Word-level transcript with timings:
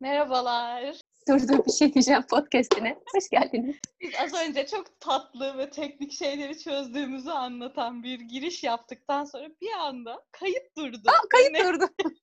Merhabalar. 0.00 1.00
Dur 1.28 1.48
dur 1.48 1.66
bir 1.66 1.72
şey 1.72 1.94
diyeceğim 1.94 2.22
podcastine. 2.30 2.98
Hoş 3.14 3.28
geldiniz. 3.30 3.76
Biz 4.00 4.10
az 4.24 4.48
önce 4.48 4.66
çok 4.66 5.00
tatlı 5.00 5.58
ve 5.58 5.70
teknik 5.70 6.12
şeyleri 6.12 6.58
çözdüğümüzü 6.58 7.30
anlatan 7.30 8.02
bir 8.02 8.20
giriş 8.20 8.64
yaptıktan 8.64 9.24
sonra 9.24 9.48
bir 9.60 9.72
anda 9.72 10.24
kayıt 10.32 10.76
durdu. 10.76 11.08
Aa, 11.08 11.28
kayıt 11.30 11.52
Ne- 11.52 11.64
durdu. 11.64 11.84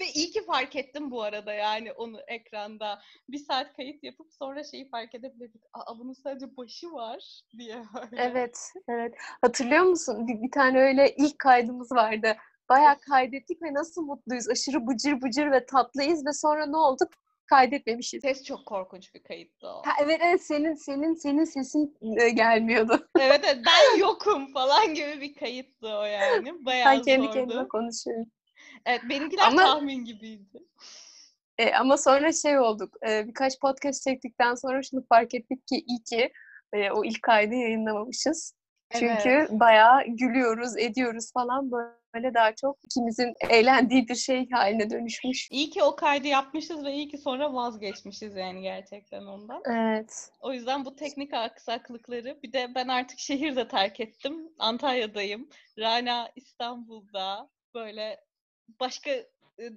Ve 0.00 0.04
iyi 0.14 0.30
ki 0.30 0.44
fark 0.44 0.76
ettim 0.76 1.10
bu 1.10 1.22
arada 1.22 1.52
yani 1.52 1.92
onu 1.92 2.20
ekranda. 2.28 3.02
Bir 3.28 3.38
saat 3.38 3.76
kayıt 3.76 4.04
yapıp 4.04 4.26
sonra 4.38 4.64
şeyi 4.64 4.88
fark 4.90 5.14
edebilirdik. 5.14 5.62
Aa 5.72 5.98
bunun 5.98 6.12
sadece 6.12 6.56
başı 6.56 6.92
var 6.92 7.40
diye. 7.58 7.76
böyle. 7.94 8.22
Evet, 8.22 8.58
evet. 8.88 9.14
Hatırlıyor 9.40 9.82
musun? 9.82 10.28
Bir, 10.28 10.42
bir 10.42 10.50
tane 10.50 10.80
öyle 10.80 11.14
ilk 11.16 11.38
kaydımız 11.38 11.92
vardı. 11.92 12.36
Bayağı 12.68 13.00
kaydettik 13.00 13.62
ve 13.62 13.74
nasıl 13.74 14.02
mutluyuz. 14.02 14.48
Aşırı 14.48 14.86
bıcır 14.86 15.22
bıcır 15.22 15.50
ve 15.50 15.66
tatlıyız 15.66 16.26
ve 16.26 16.32
sonra 16.32 16.66
ne 16.66 16.76
oldu? 16.76 17.04
Kaydetmemişiz. 17.46 18.22
Ses 18.22 18.44
çok 18.44 18.66
korkunç 18.66 19.14
bir 19.14 19.22
kayıttı 19.22 19.68
o. 19.68 19.82
Ha, 19.86 19.90
evet 20.02 20.20
evet 20.24 20.42
senin 20.46 20.74
senin 20.74 21.14
senin 21.14 21.44
sesin 21.44 21.96
e, 22.20 22.28
gelmiyordu. 22.28 23.08
evet 23.20 23.40
evet 23.44 23.58
ben 23.66 23.98
yokum 23.98 24.52
falan 24.52 24.94
gibi 24.94 25.20
bir 25.20 25.34
kayıttı 25.34 25.88
o 25.88 26.02
yani. 26.04 26.64
Bayağı 26.64 26.92
Ben 26.92 27.02
kendi 27.02 27.26
zordu. 27.26 27.34
kendime 27.34 27.68
konuşuyorum. 27.68 28.26
Evet 28.86 29.00
benimkiler 29.08 29.46
Ama- 29.46 29.62
tahmin 29.64 30.04
gibiydi. 30.04 30.58
E, 31.58 31.74
ama 31.74 31.96
sonra 31.96 32.32
şey 32.32 32.58
olduk. 32.58 32.96
e, 33.08 33.26
birkaç 33.28 33.60
podcast 33.60 34.04
çektikten 34.04 34.54
sonra 34.54 34.82
şunu 34.82 35.04
fark 35.08 35.34
ettik 35.34 35.66
ki 35.66 35.84
iyi 35.86 36.02
ki 36.02 36.32
e, 36.72 36.90
o 36.90 37.04
ilk 37.04 37.22
kaydı 37.22 37.54
yayınlamamışız. 37.54 38.54
Çünkü 38.92 39.28
Evet. 39.28 39.50
bayağı 39.50 40.02
gülüyoruz, 40.06 40.76
ediyoruz 40.76 41.32
falan 41.32 41.70
böyle 42.14 42.34
daha 42.34 42.54
çok 42.54 42.78
ikimizin 42.84 43.34
eğlendiği 43.50 44.08
bir 44.08 44.14
şey 44.14 44.50
haline 44.50 44.90
dönüşmüş. 44.90 45.48
İyi 45.50 45.70
ki 45.70 45.82
o 45.82 45.96
kaydı 45.96 46.26
yapmışız 46.26 46.84
ve 46.84 46.92
iyi 46.92 47.08
ki 47.08 47.18
sonra 47.18 47.54
vazgeçmişiz 47.54 48.36
yani 48.36 48.62
gerçekten 48.62 49.22
ondan. 49.26 49.62
Evet. 49.66 50.30
O 50.40 50.52
yüzden 50.52 50.84
bu 50.84 50.96
teknik 50.96 51.34
aksaklıkları 51.34 52.38
bir 52.42 52.52
de 52.52 52.74
ben 52.74 52.88
artık 52.88 53.18
şehir 53.18 53.56
de 53.56 53.68
terk 53.68 54.00
ettim. 54.00 54.48
Antalya'dayım. 54.58 55.48
Rana 55.78 56.28
İstanbul'da. 56.36 57.48
Böyle 57.74 58.20
başka 58.80 59.10
e, 59.10 59.26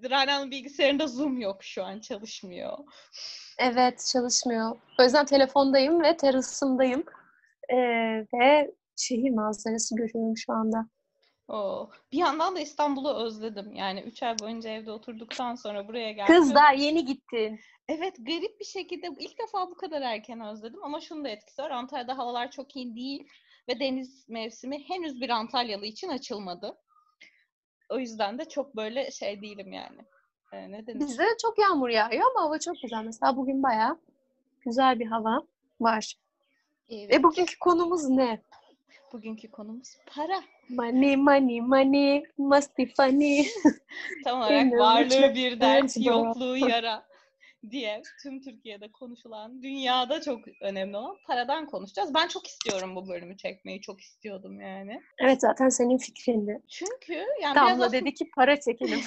Rana'nın 0.09 0.51
bilgisayarında 0.51 1.07
Zoom 1.07 1.37
yok 1.41 1.63
şu 1.63 1.83
an 1.83 1.99
çalışmıyor. 1.99 2.77
Evet 3.59 4.09
çalışmıyor. 4.11 4.75
O 4.99 5.03
yüzden 5.03 5.25
telefondayım 5.25 6.03
ve 6.03 6.17
terasımdayım. 6.17 7.03
E, 7.69 7.77
ve 8.33 8.71
şehir 8.95 9.31
manzarası 9.31 9.95
görüyorum 9.95 10.37
şu 10.37 10.53
anda. 10.53 10.87
Oo. 11.47 11.89
Bir 12.11 12.17
yandan 12.17 12.55
da 12.55 12.59
İstanbul'u 12.59 13.13
özledim. 13.13 13.75
Yani 13.75 14.01
3 14.01 14.23
ay 14.23 14.39
boyunca 14.39 14.69
evde 14.69 14.91
oturduktan 14.91 15.55
sonra 15.55 15.87
buraya 15.87 16.11
geldim. 16.11 16.35
Kız 16.35 16.51
ve- 16.51 16.55
daha 16.55 16.71
yeni 16.73 17.05
gittin. 17.05 17.59
Evet 17.87 18.15
garip 18.19 18.59
bir 18.59 18.65
şekilde 18.65 19.07
ilk 19.19 19.39
defa 19.39 19.69
bu 19.69 19.75
kadar 19.75 20.01
erken 20.01 20.41
özledim 20.41 20.83
ama 20.83 21.01
şunun 21.01 21.25
da 21.25 21.29
etkisi 21.29 21.61
var. 21.61 21.71
Antalya'da 21.71 22.17
havalar 22.17 22.51
çok 22.51 22.75
iyi 22.75 22.95
değil 22.95 23.27
ve 23.69 23.79
deniz 23.79 24.29
mevsimi 24.29 24.89
henüz 24.89 25.21
bir 25.21 25.29
Antalyalı 25.29 25.85
için 25.85 26.09
açılmadı. 26.09 26.77
O 27.89 27.99
yüzden 27.99 28.39
de 28.39 28.45
çok 28.45 28.75
böyle 28.75 29.11
şey 29.11 29.41
değilim 29.41 29.73
yani. 29.73 29.97
Ee, 30.53 30.71
ne 30.71 30.87
denir? 30.87 30.99
Bizde 30.99 31.23
de 31.23 31.37
çok 31.41 31.59
yağmur 31.59 31.89
yağıyor 31.89 32.23
ama 32.35 32.45
hava 32.45 32.59
çok 32.59 32.75
güzel. 32.81 33.03
Mesela 33.03 33.37
bugün 33.37 33.63
bayağı 33.63 33.97
güzel 34.61 34.99
bir 34.99 35.05
hava 35.05 35.41
var. 35.81 36.15
Evet. 36.89 37.13
E 37.13 37.23
bugünkü 37.23 37.59
konumuz 37.59 38.09
ne? 38.09 38.41
Bugünkü 39.13 39.51
konumuz 39.51 39.97
para. 40.15 40.43
Money, 40.69 41.15
money, 41.15 41.61
money, 41.61 42.23
must 42.37 42.77
be 42.77 42.85
funny. 42.85 43.45
Tam 44.23 44.37
olarak 44.41 44.71
varlığı 44.71 45.35
bir 45.35 45.59
dert, 45.59 45.97
yokluğu 45.97 46.57
yara 46.57 47.03
diye 47.71 48.01
tüm 48.23 48.41
Türkiye'de 48.41 48.91
konuşulan, 48.91 49.63
dünyada 49.63 50.21
çok 50.21 50.39
önemli 50.61 50.97
olan 50.97 51.17
paradan 51.27 51.65
konuşacağız. 51.65 52.13
Ben 52.13 52.27
çok 52.27 52.47
istiyorum 52.47 52.95
bu 52.95 53.07
bölümü 53.07 53.37
çekmeyi, 53.37 53.81
çok 53.81 54.01
istiyordum 54.01 54.59
yani. 54.61 55.01
Evet 55.19 55.41
zaten 55.41 55.69
senin 55.69 55.97
fikrindi. 55.97 56.61
Çünkü 56.69 57.13
yani 57.13 57.55
biraz 57.55 57.55
Damla 57.55 57.71
aslında- 57.71 57.91
dedi 57.91 58.13
ki 58.13 58.29
para 58.35 58.59
çekelim. 58.59 58.99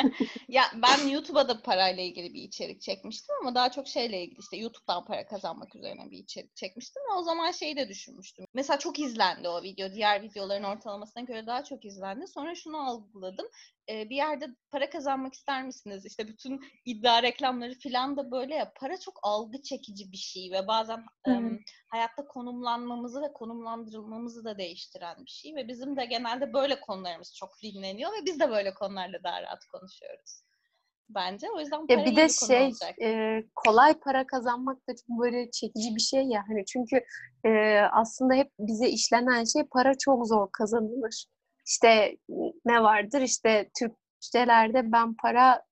ya 0.48 0.62
ben 0.82 1.08
YouTube'a 1.08 1.48
da 1.48 1.62
parayla 1.62 2.02
ilgili 2.02 2.34
bir 2.34 2.42
içerik 2.42 2.80
çekmiştim 2.80 3.34
ama 3.40 3.54
daha 3.54 3.70
çok 3.70 3.88
şeyle 3.88 4.22
ilgili 4.22 4.38
işte 4.40 4.56
YouTube'dan 4.56 5.04
para 5.04 5.26
kazanmak 5.26 5.76
üzerine 5.76 6.10
bir 6.10 6.18
içerik 6.18 6.56
çekmiştim 6.56 7.02
ve 7.10 7.14
o 7.18 7.22
zaman 7.22 7.50
şeyi 7.50 7.76
de 7.76 7.88
düşünmüştüm. 7.88 8.46
Mesela 8.54 8.78
çok 8.78 8.98
izlendi 8.98 9.48
o 9.48 9.62
video. 9.62 9.92
Diğer 9.92 10.22
videoların 10.22 10.64
ortalamasına 10.64 11.22
göre 11.22 11.46
daha 11.46 11.64
çok 11.64 11.84
izlendi. 11.84 12.26
Sonra 12.26 12.54
şunu 12.54 12.88
algıladım. 12.88 13.46
Ee, 13.88 14.10
bir 14.10 14.16
yerde 14.16 14.46
para 14.70 14.90
kazanmak 14.90 15.34
ister 15.34 15.64
misiniz? 15.64 16.06
İşte 16.06 16.28
bütün 16.28 16.60
iddia 16.84 17.22
reklamları 17.22 17.74
falan 17.78 18.05
da 18.16 18.30
böyle 18.30 18.54
ya. 18.54 18.72
Para 18.76 19.00
çok 19.00 19.18
algı 19.22 19.62
çekici 19.62 20.12
bir 20.12 20.16
şey 20.16 20.50
ve 20.52 20.66
bazen 20.66 21.04
Hı 21.26 21.58
hayatta 21.88 22.26
konumlanmamızı 22.26 23.22
ve 23.22 23.32
konumlandırılmamızı 23.32 24.44
da 24.44 24.58
değiştiren 24.58 25.16
bir 25.24 25.30
şey 25.30 25.54
ve 25.54 25.68
bizim 25.68 25.96
de 25.96 26.04
genelde 26.04 26.52
böyle 26.52 26.80
konularımız 26.80 27.34
çok 27.34 27.50
dinleniyor 27.62 28.10
ve 28.12 28.26
biz 28.26 28.40
de 28.40 28.50
böyle 28.50 28.74
konularla 28.74 29.22
daha 29.24 29.42
rahat 29.42 29.64
konuşuyoruz. 29.72 30.42
Bence 31.08 31.46
o 31.56 31.60
yüzden 31.60 31.86
para 31.86 32.00
ya 32.00 32.06
bir 32.06 32.16
de 32.16 32.26
konu 32.40 32.48
şey 32.48 32.62
olacak. 32.62 32.94
e, 33.02 33.40
kolay 33.54 33.94
para 33.98 34.26
kazanmak 34.26 34.88
da 34.88 34.92
çok 34.96 35.18
böyle 35.20 35.50
çekici 35.50 35.96
bir 35.96 36.00
şey 36.00 36.22
ya. 36.22 36.44
Hani 36.48 36.64
çünkü 36.64 37.04
e, 37.44 37.80
aslında 37.92 38.34
hep 38.34 38.52
bize 38.58 38.88
işlenen 38.88 39.44
şey 39.44 39.62
para 39.64 39.98
çok 39.98 40.26
zor 40.26 40.48
kazanılır. 40.52 41.24
İşte 41.66 42.16
ne 42.64 42.82
vardır? 42.82 43.20
İşte 43.20 43.70
Türkçelerde 43.78 44.92
ben 44.92 45.14
para 45.14 45.62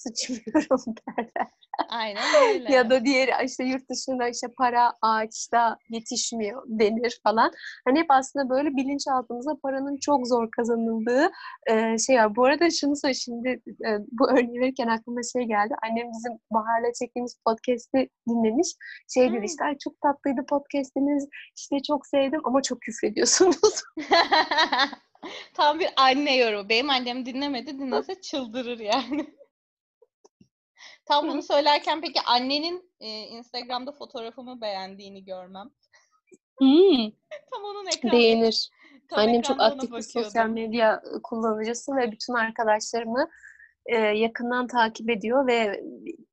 sıçmıyorum 0.00 0.94
derler. 1.08 1.48
Aynen 1.88 2.22
öyle. 2.48 2.72
Ya 2.74 2.90
da 2.90 3.04
diğeri 3.04 3.30
işte 3.44 3.64
yurt 3.64 3.90
dışında 3.90 4.28
işte 4.28 4.46
para 4.58 4.92
ağaçta 5.02 5.78
yetişmiyor 5.90 6.62
denir 6.66 7.20
falan. 7.22 7.50
Hani 7.84 7.98
hep 7.98 8.06
aslında 8.08 8.50
böyle 8.50 8.76
bilinçaltımızda 8.76 9.56
paranın 9.62 9.96
çok 10.00 10.26
zor 10.28 10.50
kazanıldığı 10.50 11.30
e, 11.66 11.98
şey 11.98 12.16
var. 12.16 12.36
Bu 12.36 12.44
arada 12.44 12.70
şunu 12.70 12.96
söyle 12.96 13.14
şimdi 13.14 13.48
e, 13.68 13.90
bu 14.12 14.30
örneği 14.30 14.60
verirken 14.60 14.86
aklıma 14.88 15.20
şey 15.32 15.42
geldi. 15.42 15.74
Annem 15.82 16.06
bizim 16.12 16.32
Bahar'la 16.50 16.92
çektiğimiz 17.00 17.36
podcast'i 17.46 18.08
dinlemiş. 18.28 18.68
Şey 19.14 19.28
dedi 19.28 19.36
Hmm. 19.36 19.44
işte 19.44 19.64
"Ay 19.64 19.78
çok 19.78 20.00
tatlıydı 20.00 20.46
podcast'iniz. 20.46 21.28
işte 21.56 21.76
çok 21.86 22.06
sevdim 22.06 22.40
ama 22.44 22.62
çok 22.62 22.80
küfrediyorsunuz. 22.80 23.82
Tam 25.54 25.80
bir 25.80 25.88
anne 25.96 26.36
yorumu. 26.36 26.68
Benim 26.68 26.90
annem 26.90 27.26
dinlemedi, 27.26 27.78
dinlese 27.78 28.20
çıldırır 28.20 28.78
yani. 28.78 29.26
Tam 31.06 31.28
bunu 31.28 31.42
söylerken 31.42 32.00
peki 32.00 32.20
annenin 32.20 32.90
e, 33.00 33.08
Instagram'da 33.08 33.92
fotoğrafımı 33.92 34.60
beğendiğini 34.60 35.24
görmem. 35.24 35.70
Hmm, 36.58 37.10
Tam 37.50 37.64
onun 37.64 37.86
ekran 37.86 38.12
beğenir. 38.12 38.70
tam 39.10 39.18
Annem 39.18 39.42
çok 39.42 39.60
aktif 39.60 39.92
bir 39.92 40.02
sosyal 40.02 40.48
medya 40.48 41.02
kullanıcısı 41.22 41.96
ve 41.96 42.12
bütün 42.12 42.34
arkadaşlarımı 42.34 43.28
e, 43.86 43.96
yakından 43.96 44.66
takip 44.66 45.10
ediyor 45.10 45.46
ve 45.46 45.84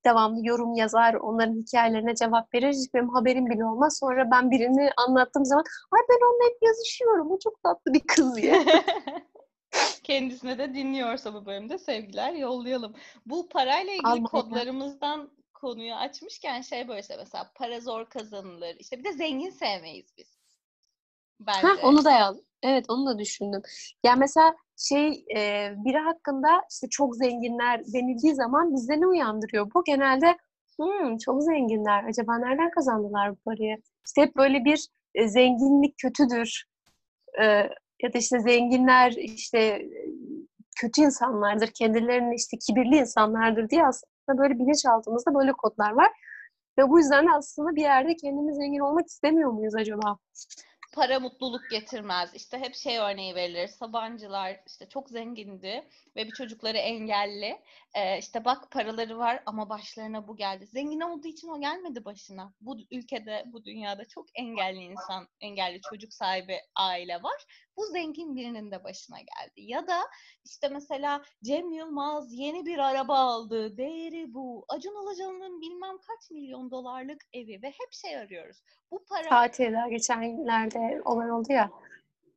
devamlı 0.06 0.47
yorum 0.47 0.75
yazar, 0.75 1.13
onların 1.13 1.53
hikayelerine 1.53 2.16
cevap 2.16 2.53
verir. 2.53 2.73
Hiç 2.73 2.94
benim 2.94 3.09
haberim 3.09 3.45
bile 3.45 3.66
olmaz. 3.66 3.97
Sonra 4.00 4.31
ben 4.31 4.51
birini 4.51 4.90
anlattığım 4.97 5.45
zaman 5.45 5.63
ay 5.91 6.01
ben 6.09 6.25
onunla 6.28 6.50
hep 6.50 6.57
yazışıyorum. 6.61 7.31
O 7.31 7.40
çok 7.40 7.63
tatlı 7.63 7.94
bir 7.94 8.00
kız 8.07 8.35
diye. 8.35 8.66
Kendisine 10.03 10.57
de 10.57 10.73
dinliyorsa 10.73 11.34
bu 11.34 11.45
bölümde 11.45 11.78
sevgiler 11.78 12.34
yollayalım. 12.34 12.95
Bu 13.25 13.50
parayla 13.50 13.94
ilgili 13.94 14.07
Almanya. 14.07 14.28
kodlarımızdan 14.28 15.29
konuyu 15.53 15.94
açmışken 15.94 16.61
şey 16.61 16.88
böyle 16.88 17.00
işte 17.01 17.16
mesela 17.17 17.51
para 17.56 17.79
zor 17.79 18.06
kazanılır. 18.06 18.75
İşte 18.79 19.00
bir 19.00 19.03
de 19.03 19.11
zengin 19.13 19.50
sevmeyiz 19.50 20.06
biz. 20.17 20.38
Bence. 21.39 21.67
Ha, 21.67 21.88
onu 21.88 22.06
da 22.06 22.11
yaz. 22.11 22.38
Evet 22.63 22.85
onu 22.89 23.06
da 23.06 23.19
düşündüm. 23.19 23.61
Ya 24.03 24.16
mesela 24.16 24.56
şey 24.78 25.25
e, 25.35 25.73
biri 25.78 25.97
hakkında 25.97 26.61
işte 26.72 26.88
çok 26.90 27.16
zenginler 27.16 27.79
denildiği 27.93 28.35
zaman 28.35 28.73
bizde 28.75 29.02
ne 29.02 29.08
uyandırıyor 29.08 29.72
bu? 29.73 29.84
Genelde 29.84 30.37
"Hmm, 30.79 31.17
çok 31.17 31.43
zenginler. 31.43 32.03
Acaba 32.03 32.37
nereden 32.37 32.72
kazandılar 32.72 33.31
bu 33.31 33.35
parayı? 33.35 33.78
İşte 34.05 34.22
hep 34.22 34.35
böyle 34.35 34.66
bir 34.66 34.87
e, 35.16 35.28
zenginlik 35.28 35.97
kötüdür. 35.97 36.64
E, 37.41 37.70
ya 38.03 38.14
da 38.14 38.17
işte 38.17 38.40
zenginler 38.40 39.11
işte 39.11 39.59
e, 39.59 39.90
kötü 40.82 41.02
insanlardır. 41.02 41.67
Kendilerini 41.67 42.35
işte 42.35 42.58
kibirli 42.58 42.97
insanlardır 42.97 43.70
diye 43.70 43.85
aslında 43.85 44.38
böyle 44.38 44.59
bilinçaltımızda 44.59 45.35
böyle 45.35 45.52
kodlar 45.53 45.91
var. 45.91 46.11
Ve 46.78 46.90
bu 46.90 47.00
yüzden 47.00 47.26
de 47.28 47.32
aslında 47.38 47.76
bir 47.76 47.82
yerde 47.82 48.16
kendimiz 48.16 48.55
zengin 48.55 48.79
olmak 48.79 49.08
istemiyor 49.08 49.52
muyuz 49.52 49.76
acaba? 49.76 50.17
Para 50.93 51.19
mutluluk 51.19 51.69
getirmez. 51.72 52.34
İşte 52.34 52.57
hep 52.57 52.75
şey 52.75 52.97
örneği 52.97 53.35
verilir. 53.35 53.67
Sabancılar 53.67 54.59
işte 54.67 54.90
çok 54.90 55.09
zengindi 55.09 55.87
ve 56.16 56.25
bir 56.25 56.31
çocukları 56.31 56.78
engelli. 56.78 57.61
Ee, 57.93 58.19
işte 58.19 58.45
bak 58.45 58.72
paraları 58.72 59.17
var 59.17 59.43
ama 59.45 59.69
başlarına 59.69 60.28
bu 60.28 60.35
geldi. 60.35 60.66
Zengin 60.66 61.01
olduğu 61.01 61.28
için 61.28 61.47
o 61.47 61.61
gelmedi 61.61 62.05
başına. 62.05 62.53
Bu 62.61 62.78
ülkede, 62.91 63.43
bu 63.45 63.66
dünyada 63.66 64.07
çok 64.07 64.25
engelli 64.35 64.79
insan, 64.79 65.28
engelli 65.41 65.81
çocuk 65.90 66.13
sahibi 66.13 66.57
aile 66.75 67.23
var. 67.23 67.46
Bu 67.78 67.85
zengin 67.85 68.35
birinin 68.35 68.72
de 68.72 68.84
başına 68.84 69.17
geldi. 69.17 69.61
Ya 69.72 69.87
da 69.87 70.01
işte 70.46 70.69
mesela 70.69 71.23
Cem 71.43 71.72
Yılmaz 71.72 72.34
yeni 72.34 72.66
bir 72.66 72.78
araba 72.78 73.17
aldı. 73.17 73.78
Değeri 73.78 74.34
bu. 74.34 74.66
Acun 74.69 75.03
Ilıcalı'nın 75.03 75.61
bilmem 75.61 75.97
kaç 75.97 76.31
milyon 76.31 76.72
dolarlık 76.72 77.22
evi 77.34 77.61
ve 77.61 77.67
hep 77.67 77.93
şey 77.93 78.17
arıyoruz. 78.17 78.63
Bu 78.91 79.05
para... 79.09 79.29
Saati 79.29 79.73
daha 79.73 79.89
geçenlerde 80.84 81.02
olay 81.09 81.32
oldu 81.32 81.53
ya. 81.53 81.70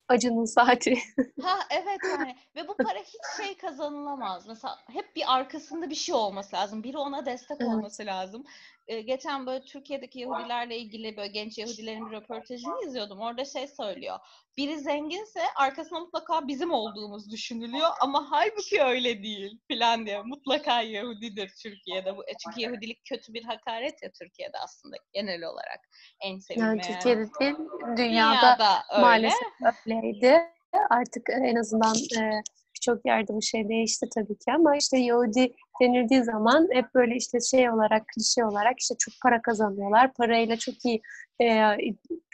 Acının 0.09 0.45
saati. 0.45 0.99
Ha 1.43 1.59
evet 1.71 2.01
yani 2.05 2.37
ve 2.57 2.69
bu 2.69 2.77
para 2.77 2.99
hiç 2.99 3.45
şey 3.45 3.57
kazanılamaz. 3.57 4.47
Mesela 4.49 4.79
hep 4.93 5.17
bir 5.17 5.35
arkasında 5.35 5.91
bir 5.91 5.95
şey 5.95 6.15
olması 6.15 6.57
lazım. 6.57 6.83
Biri 6.83 6.99
ona 6.99 7.27
destek 7.27 7.61
olması 7.61 8.07
lazım. 8.07 8.45
Ee, 8.89 9.01
geçen 9.01 9.47
böyle 9.47 9.65
Türkiye'deki 9.65 10.21
Yahudilerle 10.21 10.79
ilgili 10.79 11.17
böyle 11.17 11.29
genç 11.29 11.59
Yahudilerin 11.59 12.11
bir 12.11 12.17
röportajını 12.17 12.87
izliyordum. 12.87 13.21
Orada 13.21 13.45
şey 13.45 13.69
söylüyor. 13.69 14.19
Biri 14.57 14.79
zenginse 14.79 15.41
arkasında 15.57 16.01
mutlaka 16.01 16.49
bizim 16.49 16.71
olduğumuz 16.71 17.33
düşünülüyor 17.33 17.89
ama 18.01 18.27
halbuki 18.31 18.83
öyle 18.83 19.23
değil 19.23 19.61
filan 19.69 20.07
diye. 20.07 20.23
Mutlaka 20.23 20.83
Yahudidir 20.83 21.53
Türkiye'de. 21.63 22.17
Bu, 22.17 22.23
e, 22.23 22.33
çünkü 22.45 22.61
Yahudilik 22.61 23.05
kötü 23.05 23.35
bir 23.35 23.45
hakaret 23.45 24.03
ya 24.03 24.11
Türkiye'de 24.13 24.59
aslında 24.59 24.97
genel 25.13 25.43
olarak 25.43 25.81
en 26.21 26.39
sevilmeyen. 26.39 26.71
Yani 26.71 26.83
Türkiye'de 26.83 27.29
değil, 27.41 27.55
dünyada, 27.57 27.97
Dünyada 27.97 28.83
öyle. 28.93 29.03
maalesef 29.03 29.49
öyleydi. 29.87 30.57
Artık 30.91 31.23
en 31.31 31.57
azından 31.57 31.97
e, 31.97 32.43
birçok 32.77 33.07
yerde 33.07 33.33
bu 33.35 33.43
şey 33.43 33.69
değişti 33.69 34.07
tabii 34.15 34.39
ki 34.39 34.53
ama 34.55 34.77
işte 34.77 34.99
Yahudi 34.99 35.53
denildiği 35.81 36.25
zaman 36.25 36.69
hep 36.73 36.95
böyle 36.95 37.17
işte 37.17 37.41
şey 37.41 37.71
olarak, 37.71 38.09
klişe 38.09 38.45
olarak 38.45 38.81
işte 38.81 38.95
çok 38.99 39.15
para 39.23 39.43
kazanıyorlar. 39.43 40.13
Parayla 40.13 40.57
çok 40.57 40.75
iyi 40.85 41.03
e, 41.43 41.47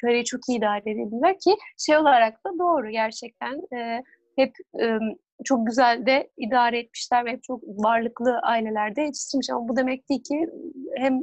parayı 0.02 0.24
çok 0.24 0.40
iyi 0.48 0.58
idare 0.58 0.90
edebilirler 0.90 1.38
ki 1.38 1.56
şey 1.78 1.96
olarak 1.96 2.44
da 2.46 2.58
doğru 2.58 2.90
gerçekten 2.90 3.76
e, 3.76 4.02
hep 4.36 4.54
e, 4.80 4.98
çok 5.44 5.66
güzel 5.66 6.06
de 6.06 6.30
idare 6.36 6.78
etmişler 6.78 7.24
ve 7.24 7.30
hep 7.30 7.42
çok 7.42 7.62
varlıklı 7.64 8.38
ailelerde 8.42 9.02
yetiştirmiş 9.02 9.50
ama 9.50 9.68
bu 9.68 9.76
demek 9.76 10.08
değil 10.08 10.22
ki 10.22 10.50
hem 10.96 11.20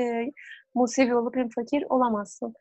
e, 0.00 0.32
Musevi 0.74 1.14
olup 1.16 1.36
hem 1.36 1.48
fakir 1.48 1.84
olamazsın. 1.88 2.54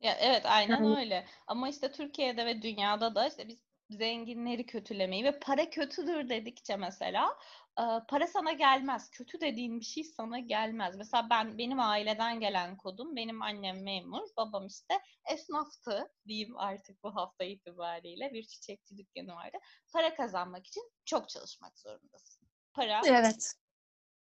Ya 0.00 0.12
evet 0.20 0.42
aynen 0.44 0.84
Yani- 0.84 0.98
öyle. 0.98 1.24
Ama 1.46 1.68
işte 1.68 1.92
Türkiye'de 1.92 2.46
ve 2.46 2.62
dünyada 2.62 3.14
da 3.14 3.26
işte 3.28 3.48
biz 3.48 3.56
zenginleri 3.92 4.66
kötülemeyi 4.66 5.24
ve 5.24 5.38
para 5.38 5.70
kötüdür 5.70 6.28
dedikçe 6.28 6.76
mesela 6.76 7.38
e, 7.78 7.82
para 8.08 8.26
sana 8.26 8.52
gelmez. 8.52 9.10
Kötü 9.10 9.40
dediğin 9.40 9.80
bir 9.80 9.84
şey 9.84 10.04
sana 10.04 10.38
gelmez. 10.38 10.96
Mesela 10.96 11.26
ben 11.30 11.58
benim 11.58 11.80
aileden 11.80 12.40
gelen 12.40 12.76
kodum 12.76 13.16
benim 13.16 13.42
annem 13.42 13.82
memur, 13.84 14.28
babam 14.36 14.66
işte 14.66 15.00
esnaftı 15.32 16.12
diyeyim 16.26 16.56
artık 16.56 17.02
bu 17.02 17.16
hafta 17.16 17.44
itibariyle 17.44 18.32
bir 18.32 18.42
çiçekçi 18.42 18.96
dükkanı 18.98 19.34
vardı. 19.36 19.56
Para 19.92 20.14
kazanmak 20.14 20.66
için 20.66 20.82
çok 21.04 21.28
çalışmak 21.28 21.78
zorundasın. 21.78 22.48
Para 22.72 23.02
Evet. 23.06 23.54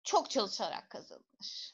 çok 0.03 0.29
çalışarak 0.29 0.89
kazanılır. 0.89 1.71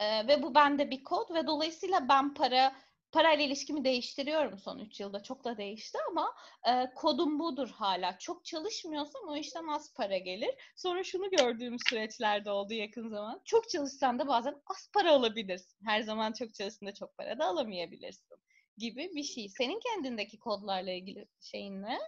Ee, 0.00 0.26
ve 0.28 0.42
bu 0.42 0.54
bende 0.54 0.90
bir 0.90 1.04
kod 1.04 1.34
ve 1.34 1.46
dolayısıyla 1.46 2.08
ben 2.08 2.34
para 2.34 2.76
parayla 3.12 3.44
ilişkimi 3.44 3.84
değiştiriyorum 3.84 4.58
son 4.58 4.78
3 4.78 5.00
yılda. 5.00 5.22
Çok 5.22 5.44
da 5.44 5.56
değişti 5.56 5.98
ama 6.10 6.34
e, 6.68 6.94
kodum 6.94 7.38
budur 7.38 7.68
hala. 7.70 8.18
Çok 8.18 8.44
çalışmıyorsam 8.44 9.22
o 9.28 9.36
işten 9.36 9.66
az 9.66 9.94
para 9.94 10.18
gelir. 10.18 10.50
Sonra 10.76 11.04
şunu 11.04 11.30
gördüğüm 11.30 11.76
süreçlerde 11.88 12.50
oldu 12.50 12.74
yakın 12.74 13.08
zaman. 13.08 13.42
Çok 13.44 13.68
çalışsan 13.68 14.18
da 14.18 14.28
bazen 14.28 14.54
az 14.66 14.90
para 14.94 15.12
alabilirsin. 15.12 15.78
Her 15.86 16.02
zaman 16.02 16.32
çok 16.32 16.54
çalıştığında 16.54 16.94
çok 16.94 17.16
para 17.16 17.38
da 17.38 17.46
alamayabilirsin 17.46 18.36
gibi 18.78 19.10
bir 19.14 19.22
şey. 19.22 19.48
Senin 19.48 19.80
kendindeki 19.80 20.38
kodlarla 20.38 20.90
ilgili 20.90 21.28
şeyin 21.40 21.82
ne? 21.82 21.98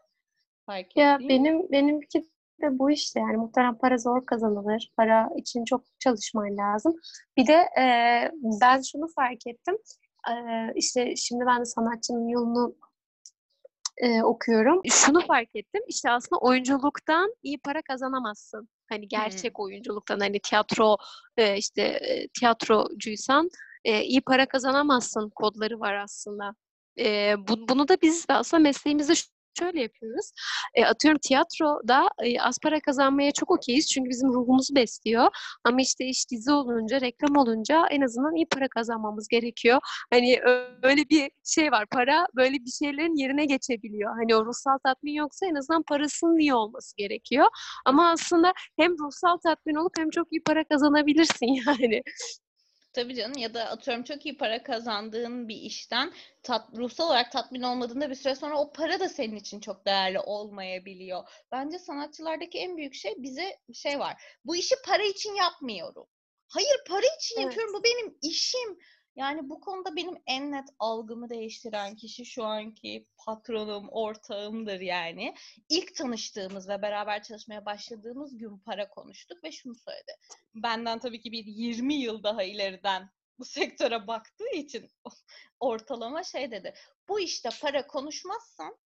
Fark 0.66 0.96
Ya 0.96 1.14
ettiğin? 1.14 1.28
benim 1.28 1.72
benimki 1.72 2.22
de 2.62 2.78
bu 2.78 2.90
işte 2.90 3.20
yani 3.20 3.36
muhtemelen 3.36 3.78
para 3.78 3.98
zor 3.98 4.26
kazanılır. 4.26 4.92
Para 4.96 5.28
için 5.36 5.64
çok 5.64 5.84
çalışman 5.98 6.56
lazım. 6.56 6.94
Bir 7.36 7.46
de 7.46 7.68
e, 7.80 7.84
ben 8.60 8.82
şunu 8.82 9.08
fark 9.16 9.46
ettim. 9.46 9.78
E, 10.30 10.34
işte 10.74 11.16
şimdi 11.16 11.44
ben 11.46 11.60
de 11.60 11.64
sanatçının 11.64 12.28
yolunu 12.28 12.74
e, 13.96 14.22
okuyorum. 14.22 14.80
Şunu 14.84 15.20
fark 15.26 15.48
ettim. 15.56 15.82
İşte 15.88 16.10
aslında 16.10 16.40
oyunculuktan 16.40 17.34
iyi 17.42 17.58
para 17.58 17.82
kazanamazsın. 17.82 18.68
Hani 18.90 19.08
gerçek 19.08 19.60
oyunculuktan 19.60 20.20
hani 20.20 20.40
tiyatro 20.40 20.96
e, 21.36 21.56
işte 21.56 22.00
tiyatrocuysan 22.38 23.48
e, 23.84 24.02
iyi 24.02 24.20
para 24.20 24.46
kazanamazsın 24.46 25.30
kodları 25.30 25.80
var 25.80 25.94
aslında. 25.94 26.54
E, 26.98 27.34
bu- 27.48 27.68
bunu 27.68 27.88
da 27.88 27.96
biz 28.02 28.28
de 28.28 28.32
aslında 28.32 28.60
mesleğimizde 28.62 29.12
şöyle 29.58 29.82
yapıyoruz. 29.82 30.32
E, 30.74 30.84
atıyorum 30.84 31.18
tiyatroda 31.22 32.08
e, 32.22 32.40
az 32.40 32.58
para 32.62 32.80
kazanmaya 32.80 33.32
çok 33.32 33.50
okeyiz 33.50 33.88
çünkü 33.88 34.10
bizim 34.10 34.32
ruhumuzu 34.32 34.74
besliyor. 34.74 35.28
Ama 35.64 35.80
işte 35.80 36.04
iş 36.04 36.30
dizi 36.30 36.52
olunca, 36.52 37.00
reklam 37.00 37.36
olunca 37.36 37.86
en 37.90 38.00
azından 38.00 38.34
iyi 38.36 38.46
para 38.46 38.68
kazanmamız 38.68 39.28
gerekiyor. 39.28 39.80
Hani 40.12 40.40
öyle 40.82 41.08
bir 41.10 41.30
şey 41.44 41.72
var. 41.72 41.86
Para 41.90 42.26
böyle 42.36 42.54
bir 42.54 42.70
şeylerin 42.70 43.16
yerine 43.16 43.44
geçebiliyor. 43.44 44.10
Hani 44.16 44.36
o 44.36 44.46
ruhsal 44.46 44.78
tatmin 44.84 45.12
yoksa 45.12 45.46
en 45.46 45.54
azından 45.54 45.82
parasının 45.82 46.38
iyi 46.38 46.54
olması 46.54 46.96
gerekiyor. 46.96 47.46
Ama 47.84 48.10
aslında 48.10 48.52
hem 48.78 48.92
ruhsal 48.92 49.36
tatmin 49.36 49.74
olup 49.74 49.92
hem 49.98 50.10
çok 50.10 50.32
iyi 50.32 50.42
para 50.42 50.64
kazanabilirsin 50.64 51.46
yani. 51.66 52.02
Tabii 52.94 53.14
canım 53.14 53.38
ya 53.38 53.54
da 53.54 53.64
atıyorum 53.64 54.04
çok 54.04 54.26
iyi 54.26 54.36
para 54.36 54.62
kazandığın 54.62 55.48
bir 55.48 55.56
işten 55.56 56.12
tat, 56.42 56.68
ruhsal 56.76 57.06
olarak 57.06 57.32
tatmin 57.32 57.62
olmadığında 57.62 58.10
bir 58.10 58.14
süre 58.14 58.34
sonra 58.34 58.58
o 58.58 58.72
para 58.72 59.00
da 59.00 59.08
senin 59.08 59.36
için 59.36 59.60
çok 59.60 59.86
değerli 59.86 60.20
olmayabiliyor. 60.20 61.28
Bence 61.52 61.78
sanatçılardaki 61.78 62.58
en 62.58 62.76
büyük 62.76 62.94
şey 62.94 63.14
bize 63.18 63.58
şey 63.74 63.98
var. 63.98 64.22
Bu 64.44 64.56
işi 64.56 64.74
para 64.86 65.02
için 65.02 65.34
yapmıyorum. 65.34 66.06
Hayır 66.48 66.76
para 66.88 67.06
için 67.18 67.34
Evet. 67.36 67.44
yapıyorum. 67.44 67.74
Bu 67.74 67.84
benim 67.84 68.18
işim. 68.22 68.78
Yani 69.16 69.48
bu 69.48 69.60
konuda 69.60 69.96
benim 69.96 70.14
en 70.26 70.52
net 70.52 70.68
algımı 70.78 71.30
değiştiren 71.30 71.96
kişi 71.96 72.26
şu 72.26 72.44
anki 72.44 73.06
patronum, 73.26 73.88
ortağımdır 73.88 74.80
yani. 74.80 75.34
İlk 75.68 75.94
tanıştığımız 75.94 76.68
ve 76.68 76.82
beraber 76.82 77.22
çalışmaya 77.22 77.64
başladığımız 77.64 78.38
gün 78.38 78.58
para 78.58 78.88
konuştuk 78.88 79.44
ve 79.44 79.52
şunu 79.52 79.74
söyledi 79.74 80.12
benden 80.54 80.98
tabii 80.98 81.20
ki 81.20 81.32
bir 81.32 81.44
20 81.46 81.94
yıl 81.94 82.22
daha 82.22 82.42
ileriden 82.42 83.10
bu 83.38 83.44
sektöre 83.44 84.06
baktığı 84.06 84.54
için 84.54 84.90
ortalama 85.60 86.24
şey 86.24 86.50
dedi. 86.50 86.74
Bu 87.08 87.20
işte 87.20 87.48
para 87.62 87.86
konuşmazsan 87.86 88.78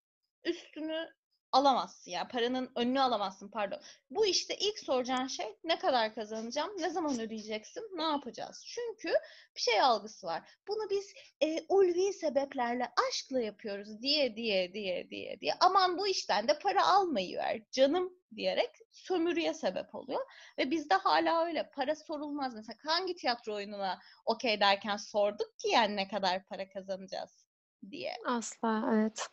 üstünü 0.45 1.15
alamazsın 1.53 2.11
yani 2.11 2.29
paranın 2.29 2.71
önünü 2.77 3.00
alamazsın 3.00 3.49
pardon. 3.49 3.81
Bu 4.11 4.27
işte 4.27 4.56
ilk 4.56 4.79
soracağın 4.79 5.27
şey 5.27 5.56
ne 5.65 5.79
kadar 5.79 6.15
kazanacağım, 6.15 6.70
ne 6.79 6.91
zaman 6.91 7.20
ödeyeceksin, 7.20 7.82
ne 7.96 8.03
yapacağız? 8.03 8.65
Çünkü 8.67 9.08
bir 9.56 9.61
şey 9.61 9.81
algısı 9.81 10.27
var. 10.27 10.51
Bunu 10.69 10.91
biz 10.91 11.15
e, 11.41 11.65
ulvi 11.69 12.13
sebeplerle 12.13 12.93
aşkla 13.08 13.41
yapıyoruz 13.41 14.03
diye 14.03 14.37
diye 14.37 14.75
diye 14.75 15.11
diye 15.11 15.41
diye. 15.41 15.55
Aman 15.61 15.99
bu 15.99 16.08
işten 16.08 16.49
de 16.49 16.58
para 16.58 16.87
almayıver 16.87 17.61
canım 17.72 18.13
diyerek 18.37 18.70
sömürüye 18.93 19.55
sebep 19.55 19.94
oluyor. 19.94 20.20
Ve 20.58 20.70
bizde 20.70 20.94
hala 20.94 21.46
öyle. 21.46 21.70
Para 21.70 21.96
sorulmaz. 21.96 22.55
Mesela 22.55 22.77
hangi 22.87 23.17
tiyatro 23.17 23.55
oyununa 23.55 23.99
okey 24.25 24.61
derken 24.61 24.96
sorduk 24.96 25.58
ki 25.58 25.69
yani 25.69 25.96
ne 25.96 26.08
kadar 26.08 26.44
para 26.44 26.69
kazanacağız 26.69 27.46
diye. 27.91 28.13
Asla 28.27 28.91
evet. 28.94 29.29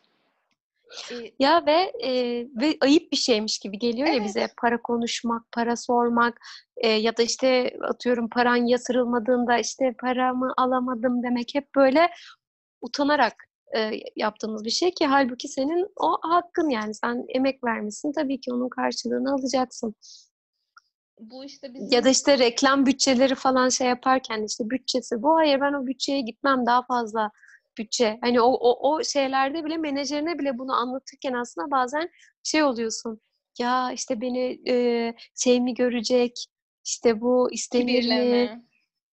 Ya 1.38 1.66
ve 1.66 1.92
e, 2.04 2.10
ve 2.60 2.76
ayıp 2.80 3.12
bir 3.12 3.16
şeymiş 3.16 3.58
gibi 3.58 3.78
geliyor 3.78 4.08
ya 4.08 4.14
Evet. 4.14 4.24
bize 4.26 4.48
para 4.60 4.82
konuşmak, 4.82 5.42
para 5.52 5.76
sormak 5.76 6.38
e, 6.76 6.88
ya 6.88 7.16
da 7.16 7.22
işte 7.22 7.76
atıyorum 7.82 8.28
paran 8.28 8.56
yatırılmadığında 8.56 9.58
işte 9.58 9.94
paramı 10.00 10.54
alamadım 10.56 11.22
demek 11.22 11.54
hep 11.54 11.74
böyle 11.76 12.10
utanarak 12.80 13.34
e, 13.76 13.90
yaptığımız 14.16 14.64
bir 14.64 14.70
şey 14.70 14.90
ki 14.94 15.06
halbuki 15.06 15.48
senin 15.48 15.88
o 15.96 16.18
hakkın 16.22 16.68
yani 16.70 16.94
sen 16.94 17.24
emek 17.28 17.64
vermişsin 17.64 18.12
tabii 18.12 18.40
ki 18.40 18.52
onun 18.52 18.68
karşılığını 18.68 19.32
alacaksın. 19.34 19.94
bu 21.20 21.44
işte 21.44 21.74
bizim 21.74 21.88
Ya 21.92 22.04
da 22.04 22.08
işte 22.08 22.38
reklam 22.38 22.86
bütçeleri 22.86 23.34
falan 23.34 23.68
şey 23.68 23.86
yaparken 23.88 24.42
işte 24.42 24.70
bütçesi 24.70 25.22
bu 25.22 25.36
hayır 25.36 25.60
ben 25.60 25.72
o 25.72 25.86
bütçeye 25.86 26.20
gitmem 26.20 26.66
daha 26.66 26.82
fazla 26.82 27.30
bütçe. 27.78 28.18
Hani 28.20 28.40
o 28.40 28.46
o 28.46 28.90
o 28.90 29.04
şeylerde 29.04 29.64
bile 29.64 29.76
menajerine 29.76 30.38
bile 30.38 30.58
bunu 30.58 30.72
anlatırken 30.72 31.32
aslında 31.32 31.70
bazen 31.70 32.10
şey 32.42 32.62
oluyorsun. 32.62 33.20
Ya 33.58 33.92
işte 33.92 34.20
beni 34.20 34.58
e, 34.68 35.14
şey 35.34 35.60
mi 35.60 35.74
görecek? 35.74 36.46
İşte 36.84 37.20
bu 37.20 37.52
istenir 37.52 38.08
mi? 38.08 38.64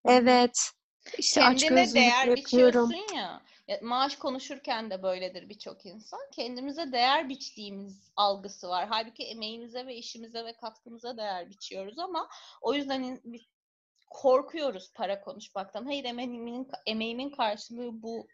Evet. 0.04 0.70
İşte 1.18 1.40
Kendine 1.40 1.94
değer 1.94 2.36
biçiyorsun 2.36 3.14
ya. 3.16 3.42
Maaş 3.82 4.16
konuşurken 4.16 4.90
de 4.90 5.02
böyledir 5.02 5.48
birçok 5.48 5.86
insan. 5.86 6.20
Kendimize 6.32 6.92
değer 6.92 7.28
biçtiğimiz 7.28 8.12
algısı 8.16 8.68
var. 8.68 8.86
Halbuki 8.88 9.22
emeğimize 9.22 9.86
ve 9.86 9.96
işimize 9.96 10.44
ve 10.44 10.52
katkımıza 10.52 11.16
değer 11.16 11.50
biçiyoruz 11.50 11.98
ama 11.98 12.28
o 12.60 12.74
yüzden 12.74 13.20
korkuyoruz 14.10 14.92
para 14.94 15.20
konuşmaktan. 15.20 15.84
Hayır 15.84 16.04
emeğimin, 16.04 16.68
emeğimin 16.86 17.30
karşılığı 17.30 18.02
bu 18.02 18.26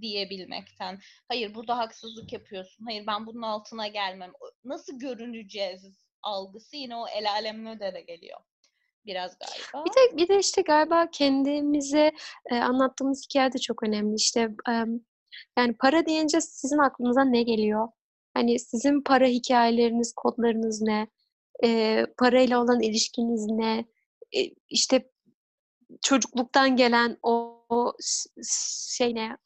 diyebilmekten. 0.00 0.98
Hayır 1.28 1.54
burada 1.54 1.78
haksızlık 1.78 2.32
yapıyorsun. 2.32 2.84
Hayır 2.84 3.06
ben 3.06 3.26
bunun 3.26 3.42
altına 3.42 3.88
gelmem. 3.88 4.32
Nasıl 4.64 4.98
görüneceğiz 4.98 5.84
algısı 6.22 6.76
yine 6.76 6.96
o 6.96 7.06
el 7.08 7.30
alemin 7.30 7.80
de 7.80 8.04
geliyor. 8.06 8.40
Biraz 9.06 9.38
galiba. 9.38 9.84
Bir 9.84 9.90
de 9.90 10.16
bir 10.16 10.28
de 10.28 10.38
işte 10.38 10.62
galiba 10.62 11.10
kendimize 11.10 12.12
e, 12.50 12.54
anlattığımız 12.54 13.24
hikaye 13.24 13.52
de 13.52 13.58
çok 13.58 13.82
önemli. 13.82 14.14
İşte 14.14 14.40
e, 14.68 14.72
yani 15.58 15.76
para 15.78 16.06
deyince 16.06 16.40
sizin 16.40 16.78
aklınıza 16.78 17.24
ne 17.24 17.42
geliyor? 17.42 17.88
Hani 18.34 18.58
sizin 18.58 19.02
para 19.02 19.26
hikayeleriniz, 19.26 20.12
kodlarınız 20.16 20.82
ne? 20.82 21.08
E, 21.64 22.06
parayla 22.18 22.62
olan 22.62 22.80
ilişkiniz 22.80 23.46
ne? 23.46 23.84
E, 24.36 24.40
işte 24.68 25.10
çocukluktan 26.02 26.76
gelen 26.76 27.18
o, 27.22 27.64
o 27.68 27.92
şey 28.96 29.14
ne? 29.14 29.36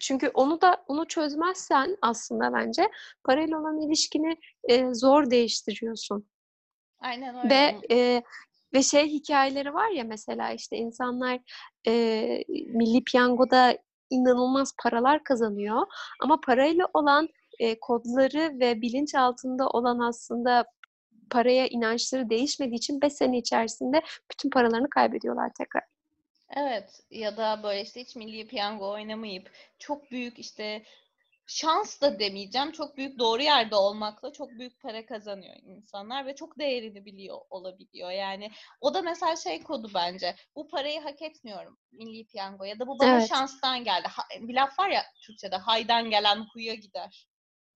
Çünkü 0.00 0.28
onu 0.28 0.60
da 0.60 0.84
onu 0.88 1.06
çözmezsen 1.06 1.96
aslında 2.02 2.52
bence 2.52 2.90
parayla 3.24 3.60
olan 3.60 3.80
ilişkini 3.80 4.36
e, 4.64 4.94
zor 4.94 5.30
değiştiriyorsun. 5.30 6.28
Aynen 6.98 7.36
öyle. 7.36 7.50
Ve 7.50 7.94
e, 7.96 8.22
ve 8.74 8.82
şey 8.82 9.08
hikayeleri 9.08 9.74
var 9.74 9.90
ya 9.90 10.04
mesela 10.04 10.52
işte 10.52 10.76
insanlar 10.76 11.40
e, 11.86 11.92
Milli 12.48 13.04
Piyango'da 13.04 13.78
inanılmaz 14.10 14.72
paralar 14.82 15.24
kazanıyor 15.24 15.86
ama 16.22 16.40
parayla 16.40 16.88
olan 16.94 17.28
e, 17.58 17.80
kodları 17.80 18.60
ve 18.60 18.80
bilinç 18.82 19.14
altında 19.14 19.68
olan 19.68 19.98
aslında 19.98 20.64
paraya 21.30 21.66
inançları 21.66 22.30
değişmediği 22.30 22.78
için 22.78 23.00
5 23.00 23.12
sene 23.12 23.38
içerisinde 23.38 24.02
bütün 24.32 24.50
paralarını 24.50 24.90
kaybediyorlar 24.90 25.50
tekrar. 25.58 25.82
Evet 26.50 27.00
ya 27.10 27.36
da 27.36 27.62
böyle 27.62 27.82
işte 27.82 28.00
hiç 28.00 28.16
milli 28.16 28.48
piyango 28.48 28.90
oynamayıp 28.90 29.50
çok 29.78 30.10
büyük 30.10 30.38
işte 30.38 30.82
şans 31.46 32.00
da 32.00 32.18
demeyeceğim 32.18 32.72
çok 32.72 32.96
büyük 32.96 33.18
doğru 33.18 33.42
yerde 33.42 33.76
olmakla 33.76 34.32
çok 34.32 34.50
büyük 34.50 34.80
para 34.80 35.06
kazanıyor 35.06 35.56
insanlar 35.62 36.26
ve 36.26 36.34
çok 36.34 36.58
değerini 36.58 37.04
biliyor 37.04 37.38
olabiliyor. 37.50 38.10
Yani 38.10 38.50
o 38.80 38.94
da 38.94 39.02
mesela 39.02 39.36
şey 39.36 39.62
kodu 39.62 39.90
bence 39.94 40.36
bu 40.56 40.68
parayı 40.68 41.00
hak 41.00 41.22
etmiyorum 41.22 41.78
milli 41.92 42.26
piyango 42.26 42.64
ya 42.64 42.78
da 42.78 42.86
bu 42.86 42.98
bana 42.98 43.20
Evet. 43.20 43.20
şanstan 43.20 43.84
geldi. 43.84 44.08
Ha- 44.08 44.28
bir 44.40 44.54
laf 44.54 44.78
var 44.78 44.90
ya 44.90 45.02
Türkçe'de 45.22 45.56
haydan 45.56 46.10
gelen 46.10 46.46
huya 46.54 46.74
gider 46.74 47.28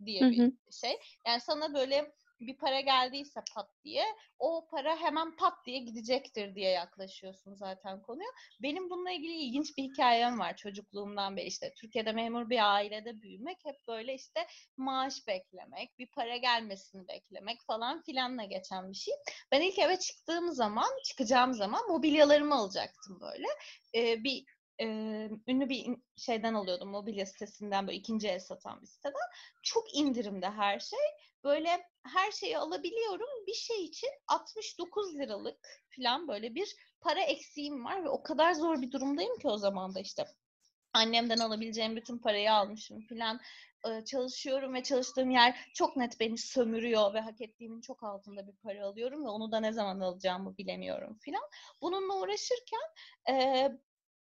diye 0.05 0.31
Hı 0.31 0.31
bir 0.31 0.43
şey. 0.73 0.99
Yani 1.27 1.41
sana 1.41 1.75
böyle 1.75 2.13
bir 2.41 2.57
para 2.57 2.81
geldiyse 2.81 3.41
pat 3.55 3.71
diye 3.85 4.05
o 4.39 4.69
para 4.71 4.97
hemen 4.97 5.37
pat 5.37 5.67
diye 5.67 5.79
gidecektir 5.79 6.55
diye 6.55 6.71
yaklaşıyorsun 6.71 7.55
zaten 7.55 8.03
konuya. 8.03 8.29
Benim 8.63 8.91
bununla 8.91 9.11
ilgili 9.11 9.33
ilginç 9.33 9.77
bir 9.77 9.83
hikayem 9.83 10.39
var 10.39 10.57
çocukluğumdan 10.57 11.37
beri 11.37 11.47
işte 11.47 11.75
Türkiye'de 11.75 12.13
memur 12.13 12.51
bir 12.51 12.75
ailede 12.75 13.23
büyümek 13.23 13.59
hep 13.65 13.77
böyle 13.89 14.15
işte 14.15 14.47
maaş 14.77 15.27
beklemek, 15.27 15.99
bir 15.99 16.07
para 16.07 16.37
gelmesini 16.37 17.09
beklemek 17.09 17.61
falan 17.67 18.03
filanla 18.03 18.45
geçen 18.45 18.91
bir 18.91 18.97
şey. 18.97 19.15
Ben 19.53 19.61
ilk 19.61 19.79
eve 19.79 19.99
çıktığım 19.99 20.53
zaman, 20.53 20.91
çıkacağım 21.05 21.55
zaman 21.55 21.89
mobilyalarımı 21.89 22.55
alacaktım 22.55 23.21
böyle. 23.21 23.47
Ee, 23.95 24.25
bir 24.25 24.45
e, 24.81 24.87
ünlü 25.47 25.69
bir 25.69 25.97
şeyden 26.17 26.55
alıyordum 26.55 26.89
mobilya 26.89 27.27
sitesinden 27.27 27.87
böyle 27.87 27.99
ikinci 27.99 28.29
el 28.29 28.41
satan 28.41 28.83
bir 28.83 28.87
siteden. 28.87 29.29
Çok 29.63 29.95
indirimde 29.95 30.51
her 30.51 30.81
şey. 30.81 30.99
Böyle 31.45 31.69
her 32.03 32.33
şeyi 32.33 32.59
alabiliyorum. 32.59 33.47
Bir 33.47 33.55
şey 33.55 33.85
için 33.85 34.11
69 34.29 35.15
liralık 35.15 35.59
falan 35.97 36.29
böyle 36.29 36.55
bir 36.55 36.77
para 37.01 37.21
eksiğim 37.21 37.85
var 37.85 38.05
ve 38.05 38.09
o 38.09 38.23
kadar 38.23 38.53
zor 38.53 38.83
bir 38.83 38.93
durumdayım 38.93 39.39
ki 39.39 39.49
o 39.49 39.57
zaman 39.59 39.95
da 39.95 40.01
işte 40.01 40.25
annemden 40.93 41.39
alabileceğim 41.39 41.97
bütün 41.97 42.19
parayı 42.19 42.53
almışım 42.53 43.01
filan 43.01 43.41
çalışıyorum 44.07 44.75
ve 44.75 44.83
çalıştığım 44.83 45.31
yer 45.31 45.71
çok 45.75 45.97
net 45.97 46.21
beni 46.21 46.39
sömürüyor 46.39 47.15
ve 47.15 47.21
hak 47.21 47.41
ettiğimin 47.41 47.81
çok 47.81 48.03
altında 48.03 48.47
bir 48.47 48.57
para 48.57 48.87
alıyorum 48.87 49.25
ve 49.25 49.29
onu 49.29 49.53
da 49.53 49.61
ne 49.61 49.73
zaman 49.73 50.01
alacağımı 50.01 50.59
bilemiyorum 50.59 51.19
filan. 51.21 51.43
Bununla 51.83 52.15
uğraşırken 52.15 52.81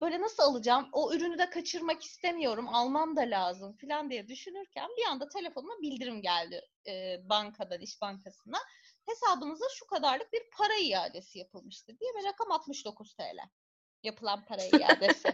böyle 0.01 0.21
nasıl 0.21 0.43
alacağım? 0.43 0.89
O 0.91 1.13
ürünü 1.13 1.37
de 1.37 1.49
kaçırmak 1.49 2.03
istemiyorum. 2.03 2.67
Almam 2.69 3.15
da 3.15 3.21
lazım 3.21 3.73
filan 3.77 4.09
diye 4.09 4.27
düşünürken 4.27 4.89
bir 4.97 5.05
anda 5.05 5.29
telefonuma 5.29 5.81
bildirim 5.81 6.21
geldi 6.21 6.61
e, 6.87 7.17
bankadan, 7.29 7.81
iş 7.81 8.01
bankasına. 8.01 8.57
Hesabınıza 9.05 9.65
şu 9.75 9.87
kadarlık 9.87 10.33
bir 10.33 10.41
para 10.57 10.75
iadesi 10.75 11.39
yapılmıştır 11.39 11.99
diye 11.99 12.11
ve 12.13 12.27
rakam 12.29 12.51
69 12.51 13.13
TL. 13.15 13.37
Yapılan 14.03 14.45
para 14.45 14.63
iadesi. 14.79 15.27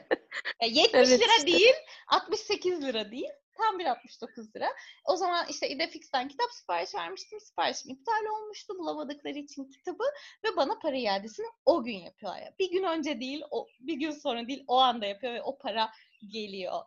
Ya 0.62 0.68
70 0.68 0.94
Evet 0.94 1.10
lira 1.10 1.36
işte. 1.38 1.48
değil, 1.48 1.76
68 2.08 2.82
lira 2.82 3.12
değil. 3.12 3.30
Tam 3.58 3.80
bir 3.80 3.86
69 3.86 4.56
lira. 4.56 4.68
O 5.06 5.16
zaman 5.16 5.46
işte 5.50 5.70
İdefix'ten 5.70 6.28
kitap 6.28 6.52
sipariş 6.52 6.96
vermiştim. 6.96 7.40
Siparişim 7.40 7.92
iptal 7.92 8.26
olmuştu. 8.26 8.80
Bulamadıkları 8.80 9.40
için 9.40 9.72
kitabı 9.72 10.04
ve 10.44 10.56
bana 10.58 10.80
para 10.80 10.98
iadesini 10.98 11.48
o 11.66 11.84
gün 11.84 11.98
yapıyorlar. 11.98 12.40
Yani 12.42 12.56
bir 12.60 12.72
gün 12.72 12.84
önce 12.84 13.20
değil, 13.20 13.44
o 13.52 13.68
bir 13.80 13.96
gün 13.96 14.12
sonra 14.12 14.48
değil, 14.48 14.64
o 14.68 14.78
anda 14.78 15.06
yapıyor 15.06 15.34
ve 15.34 15.42
o 15.42 15.58
para 15.58 15.92
geliyor. 16.28 16.82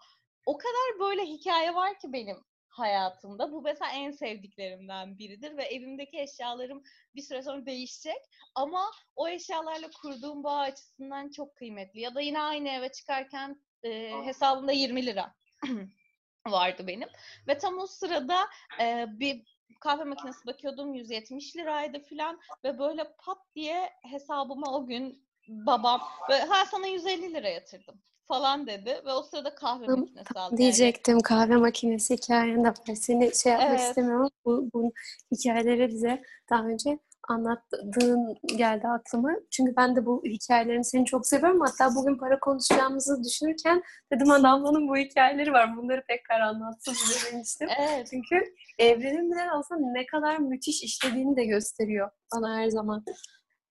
O 0.47 0.59
kadar 0.59 1.01
böyle 1.01 1.23
hikaye 1.23 1.75
var 1.75 1.99
ki 1.99 2.13
benim 2.13 2.45
hayatımda. 2.69 3.53
Bu 3.53 3.63
mesela 3.63 3.93
en 3.93 4.11
sevdiklerimden 4.11 5.19
biridir 5.19 5.57
ve 5.57 5.65
evimdeki 5.65 6.21
eşyalarım 6.21 6.83
bir 7.15 7.23
süre 7.23 7.43
sonra 7.43 7.67
değişecek. 7.67 8.19
Ama 8.55 8.91
o 9.17 9.29
eşyalarla 9.29 9.91
kurduğum 10.03 10.45
bağ 10.45 10.59
açısından 10.59 11.31
çok 11.31 11.57
kıymetli. 11.57 12.01
Ya 12.01 12.15
da 12.15 12.21
yine 12.21 12.41
aynı 12.41 12.69
eve 12.69 12.93
çıkarken 12.93 13.63
e, 13.83 14.13
hesabımda 14.25 14.73
20 14.73 15.07
lira 15.07 15.35
vardı 16.47 16.87
benim. 16.87 17.09
Ve 17.49 17.59
tam 17.59 17.79
o 17.79 17.87
sırada 17.87 18.39
e, 18.81 19.07
bir 19.09 19.43
kahve 19.81 20.05
makinesi 20.05 20.47
bakıyordum 20.47 20.95
170 20.95 21.57
liraydı 21.57 22.03
falan 22.11 22.41
ve 22.65 22.79
böyle 22.79 23.05
pat 23.19 23.39
diye 23.55 23.91
hesabıma 24.03 24.73
o 24.73 24.87
gün 24.87 25.27
babam 25.49 26.01
böyle, 26.29 26.45
ha 26.45 26.65
sana 26.71 26.87
150 26.87 27.35
lira 27.35 27.49
yatırdım 27.49 27.95
falan 28.29 28.67
dedi 28.67 29.03
ve 29.07 29.13
o 29.13 29.23
sırada 29.23 29.55
kahve 29.55 29.87
Tam, 29.87 30.01
makinesi 30.01 30.39
aldı. 30.39 30.53
Yani 30.53 30.59
diyecektim 30.59 31.21
kahve 31.21 31.57
makinesi 31.57 32.15
hikayen 32.17 32.65
de 32.65 32.69
var. 32.69 32.95
Seni 32.95 33.37
şey 33.37 33.53
yapmak 33.53 33.71
evet 33.71 33.81
istemiyorum 33.81 34.31
bu, 34.45 34.71
bu 34.75 34.93
hikayeleri 35.33 35.89
bize 35.89 36.23
daha 36.51 36.65
önce 36.65 36.99
anlattığın 37.29 38.35
geldi 38.57 38.89
aklıma. 38.89 39.31
Çünkü 39.51 39.77
ben 39.77 39.97
de 39.97 40.07
bu 40.07 40.23
hikayelerini 40.25 40.85
seni 40.85 41.05
çok 41.05 41.27
seviyorum. 41.27 41.61
Hatta 41.61 41.95
bugün 41.95 42.19
para 42.19 42.41
konuşacağımızı 42.41 43.25
düşünürken 43.25 43.83
dedim 44.13 44.31
adamların 44.31 44.89
bu 44.89 44.97
hikayeleri 44.97 45.53
var. 45.53 45.77
Bunları 45.77 46.03
tekrar 46.09 46.41
anlatsın 46.41 46.95
bize 46.95 47.33
demiştim. 47.33 47.69
evet 47.79 48.09
Çünkü 48.11 48.55
evrenin 48.79 49.31
de 49.31 49.51
aslında 49.51 49.93
ne 49.93 50.07
kadar 50.07 50.39
müthiş 50.39 50.83
işlediğini 50.83 51.37
de 51.37 51.45
gösteriyor 51.45 52.11
bana 52.35 52.59
her 52.59 52.69
zaman. 52.69 53.05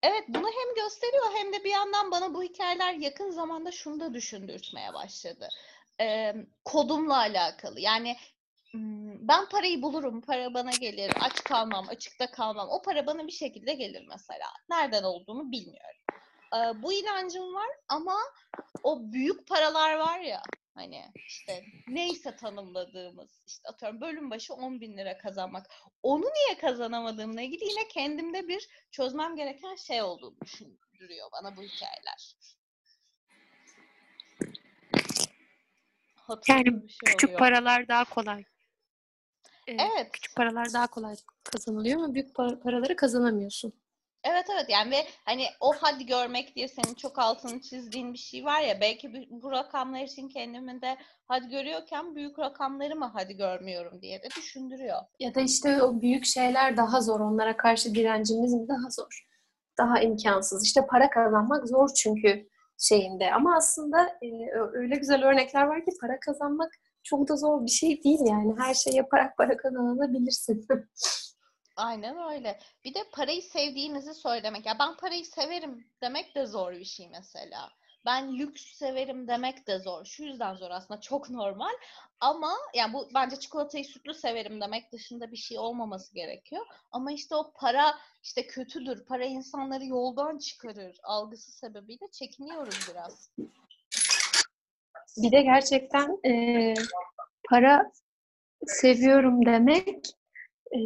Evet 0.04 0.24
bunu 0.28 0.48
hem 0.48 0.84
gösteriyor 0.84 1.26
hem 1.36 1.54
de 1.54 1.64
bir 1.64 1.72
yandan 1.72 2.12
bana 2.12 2.34
bu 2.34 2.44
hikayeler 2.44 2.94
yakın 2.94 3.32
zamanda 3.32 3.72
şunu 3.72 4.00
da 4.00 4.14
düşündürtmeye 4.14 4.94
başladı. 4.94 5.50
Ee, 6.02 6.36
kodumla 6.66 7.18
alakalı. 7.18 7.80
Yani 7.80 8.16
ben 9.28 9.50
parayı 9.50 9.82
bulurum, 9.82 10.22
para 10.22 10.54
bana 10.54 10.72
gelir, 10.72 11.12
aç 11.22 11.44
kalmam, 11.44 11.90
açıkta 11.90 12.32
kalmam. 12.32 12.70
O 12.70 12.82
para 12.82 13.06
bana 13.06 13.28
bir 13.28 13.32
şekilde 13.32 13.74
gelir 13.74 14.06
mesela. 14.10 14.48
Nereden 14.70 15.04
olduğunu 15.04 15.52
bilmiyorum. 15.52 16.02
Ee, 16.54 16.84
bu 16.84 16.94
inancım 16.94 17.54
var 17.54 17.70
ama 17.88 18.16
o 18.84 19.12
büyük 19.12 19.48
paralar 19.48 19.96
var 19.98 20.20
ya 20.20 20.42
hani 20.76 21.12
işte 21.28 21.64
neyse 21.88 22.36
tanımladığımız 22.36 23.44
işte 23.48 23.70
atıyorum 23.70 24.02
bölüm 24.02 24.30
başı 24.32 24.54
10 24.54 24.82
bin 24.82 24.98
lira 24.98 25.18
kazanmak. 25.18 25.66
Onu 26.04 26.26
niye 26.26 26.58
kazanamadığımla 26.58 27.42
ilgili 27.42 27.64
yine 27.64 27.88
kendimde 27.88 28.48
bir 28.48 28.68
çözmem 28.92 29.36
gereken 29.36 29.76
şey 29.76 30.02
olduğunu 30.02 30.36
düşündürüyor 30.42 31.28
bana 31.32 31.58
bu 31.58 31.62
hikayeler. 31.62 32.36
Yani 34.42 34.58
Hatırladığım 36.16 36.84
bir 36.84 36.90
şey 36.90 37.00
küçük 37.06 37.40
paralar 37.40 37.88
daha 37.88 38.04
kolay. 38.04 38.44
Ee, 39.68 39.74
Evet. 39.74 40.12
küçük 40.12 40.36
paralar 40.36 40.74
daha 40.74 40.88
kolay 40.88 41.16
kazanılıyor 41.44 41.98
ama 41.98 42.14
büyük 42.14 42.36
par- 42.36 42.60
paraları 42.60 42.96
kazanamıyorsun. 42.96 43.74
Evet 44.24 44.46
evet 44.56 44.66
yani 44.70 44.92
ve 44.92 45.06
hani 45.26 45.46
o 45.60 45.74
hadi 45.82 46.06
görmek 46.06 46.56
diye 46.56 46.68
senin 46.68 46.94
çok 46.94 47.20
altını 47.20 47.62
çizdiğin 47.62 48.14
bir 48.14 48.18
şey 48.18 48.46
var 48.46 48.62
ya 48.62 48.82
belki 48.82 49.14
bu, 49.14 49.18
bu 49.44 49.52
rakamlar 49.52 50.02
için 50.04 50.30
kendimi 50.30 50.82
de 50.82 50.98
hadi 51.28 51.50
görüyorken 51.50 52.16
büyük 52.16 52.40
rakamları 52.40 52.96
mı 52.96 53.12
hadi 53.14 53.34
görmüyorum 53.38 54.02
diye 54.02 54.24
de 54.24 54.28
düşündürüyor. 54.38 54.98
Ya 55.20 55.36
da 55.36 55.42
işte 55.42 55.84
o 55.84 56.02
büyük 56.02 56.26
şeyler 56.26 56.78
daha 56.78 57.02
zor. 57.02 57.20
Onlara 57.20 57.58
karşı 57.58 57.96
direncimiz 57.96 58.54
mi 58.54 58.68
daha 58.68 58.90
zor? 58.90 59.28
Daha 59.78 60.00
imkansız. 60.00 60.66
İşte 60.66 60.86
para 60.90 61.10
kazanmak 61.10 61.68
zor 61.68 61.90
çünkü 61.96 62.48
şeyinde. 62.78 63.34
Ama 63.34 63.56
aslında 63.56 64.08
e, 64.22 64.28
öyle 64.74 64.96
güzel 64.96 65.24
örnekler 65.24 65.64
var 65.64 65.86
ki 65.86 65.92
para 66.02 66.20
kazanmak 66.20 66.72
çok 67.04 67.30
da 67.30 67.36
zor 67.36 67.66
bir 67.66 67.72
şey 67.72 68.04
değil 68.04 68.20
yani. 68.26 68.54
Her 68.58 68.74
şey 68.74 68.94
yaparak 68.94 69.38
para 69.38 69.58
kazanabilirsin. 69.58 70.68
Aynen 71.76 72.34
öyle. 72.34 72.60
Bir 72.86 72.94
de 72.94 73.00
parayı 73.12 73.42
sevdiğinizi 73.42 74.14
söylemek. 74.14 74.66
Ya 74.66 74.80
ben 74.80 74.98
parayı 74.98 75.26
severim 75.26 75.88
demek 76.02 76.36
de 76.36 76.46
zor 76.46 76.72
bir 76.72 76.86
şey 76.86 77.10
mesela. 77.10 77.70
Ben 78.06 78.38
lüks 78.38 78.66
severim 78.66 79.28
demek 79.28 79.68
de 79.68 79.80
zor. 79.80 80.06
Şu 80.06 80.24
yüzden 80.24 80.56
zor 80.56 80.72
aslında 80.72 81.02
çok 81.02 81.30
normal. 81.30 81.74
Ama 82.20 82.52
yani 82.74 82.94
bu 82.94 83.10
bence 83.14 83.36
çikolatayı 83.36 83.86
sütlü 83.86 84.14
severim 84.14 84.62
demek 84.62 84.92
dışında 84.92 85.32
bir 85.32 85.38
şey 85.38 85.60
olmaması 85.60 86.14
gerekiyor. 86.14 86.66
Ama 86.92 87.12
işte 87.12 87.36
o 87.36 87.52
para 87.56 87.96
işte 88.24 88.48
kötüdür. 88.48 89.06
Para 89.06 89.26
insanları 89.26 89.86
yoldan 89.86 90.38
çıkarır 90.38 91.00
algısı 91.04 91.52
sebebiyle 91.52 92.08
çekiniyoruz 92.12 92.80
biraz. 92.92 93.32
Bir 95.18 95.32
de 95.32 95.42
gerçekten 95.42 96.20
e, 96.26 96.74
para 97.50 97.92
seviyorum 98.68 99.46
demek 99.46 100.06
e, 100.76 100.80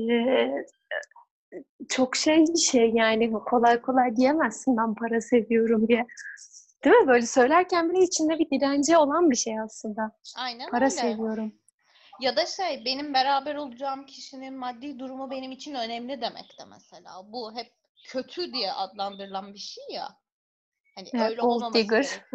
çok 1.89 2.15
şey 2.15 2.37
bir 2.37 2.59
şey 2.59 2.91
yani 2.93 3.31
kolay 3.31 3.81
kolay 3.81 4.15
diyemezsin 4.15 4.77
ben 4.77 4.95
para 4.95 5.21
seviyorum 5.21 5.87
diye. 5.87 6.07
Değil 6.83 6.95
mi? 6.95 7.07
Böyle 7.07 7.25
söylerken 7.25 7.89
bile 7.89 8.03
içinde 8.03 8.39
bir 8.39 8.49
direnci 8.49 8.97
olan 8.97 9.29
bir 9.29 9.35
şey 9.35 9.59
aslında. 9.59 10.11
Aynen 10.37 10.69
Para 10.69 10.85
öyle. 10.85 10.95
seviyorum. 10.95 11.53
Ya 12.19 12.35
da 12.35 12.45
şey 12.45 12.85
benim 12.85 13.13
beraber 13.13 13.55
olacağım 13.55 14.05
kişinin 14.05 14.53
maddi 14.53 14.99
durumu 14.99 15.31
benim 15.31 15.51
için 15.51 15.73
önemli 15.75 16.21
demek 16.21 16.59
de 16.59 16.65
mesela. 16.69 17.21
Bu 17.25 17.55
hep 17.55 17.73
kötü 18.07 18.53
diye 18.53 18.73
adlandırılan 18.73 19.53
bir 19.53 19.59
şey 19.59 19.83
ya. 19.91 20.09
Hani 20.95 21.09
Evet, 21.13 21.29
öyle 21.31 21.41
olmaması 21.41 21.73
digger. 21.73 22.25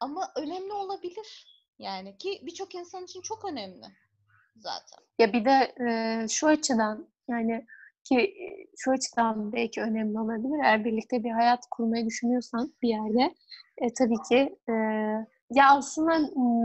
Ama 0.00 0.32
önemli 0.36 0.72
olabilir. 0.72 1.46
Yani 1.78 2.18
ki 2.18 2.40
birçok 2.42 2.74
insan 2.74 3.04
için 3.04 3.22
çok 3.22 3.44
önemli 3.44 3.86
zaten. 4.56 4.98
Ya 5.18 5.32
bir 5.32 5.44
de 5.44 5.74
e, 5.88 6.28
şu 6.28 6.46
açıdan 6.46 7.08
yani 7.28 7.66
ki 8.04 8.18
e, 8.18 8.66
şu 8.76 8.90
açıdan 8.90 9.52
belki 9.52 9.82
önemli 9.82 10.20
olabilir. 10.20 10.64
Eğer 10.64 10.84
birlikte 10.84 11.24
bir 11.24 11.30
hayat 11.30 11.60
kurmayı 11.70 12.06
düşünüyorsan 12.06 12.72
bir 12.82 12.88
yerde 12.88 13.34
e, 13.78 13.92
tabii 13.94 14.22
ki 14.28 14.56
e, 14.68 14.72
ya 15.50 15.70
aslında 15.70 16.12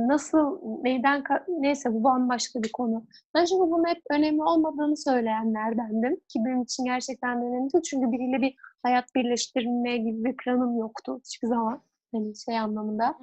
nasıl 0.07 0.59
neyden 0.83 1.23
neyse 1.47 1.93
bu 1.93 2.03
bambaşka 2.03 2.63
bir 2.63 2.71
konu. 2.71 3.05
Ben 3.35 3.45
çünkü 3.45 3.71
bunun 3.71 3.87
hep 3.87 4.01
önemli 4.09 4.43
olmadığını 4.43 4.97
söyleyenlerdendim 4.97 6.15
ki 6.15 6.39
benim 6.45 6.61
için 6.61 6.85
gerçekten 6.85 7.41
de 7.41 7.45
önemli 7.45 7.73
değil. 7.73 7.83
Çünkü 7.89 8.11
biriyle 8.11 8.41
bir 8.41 8.55
hayat 8.83 9.05
birleştirme 9.15 9.97
gibi 9.97 10.23
bir 10.25 10.37
planım 10.37 10.77
yoktu 10.77 11.19
hiçbir 11.25 11.47
zaman. 11.47 11.81
Hani 12.11 12.37
şey 12.37 12.59
anlamında. 12.59 13.17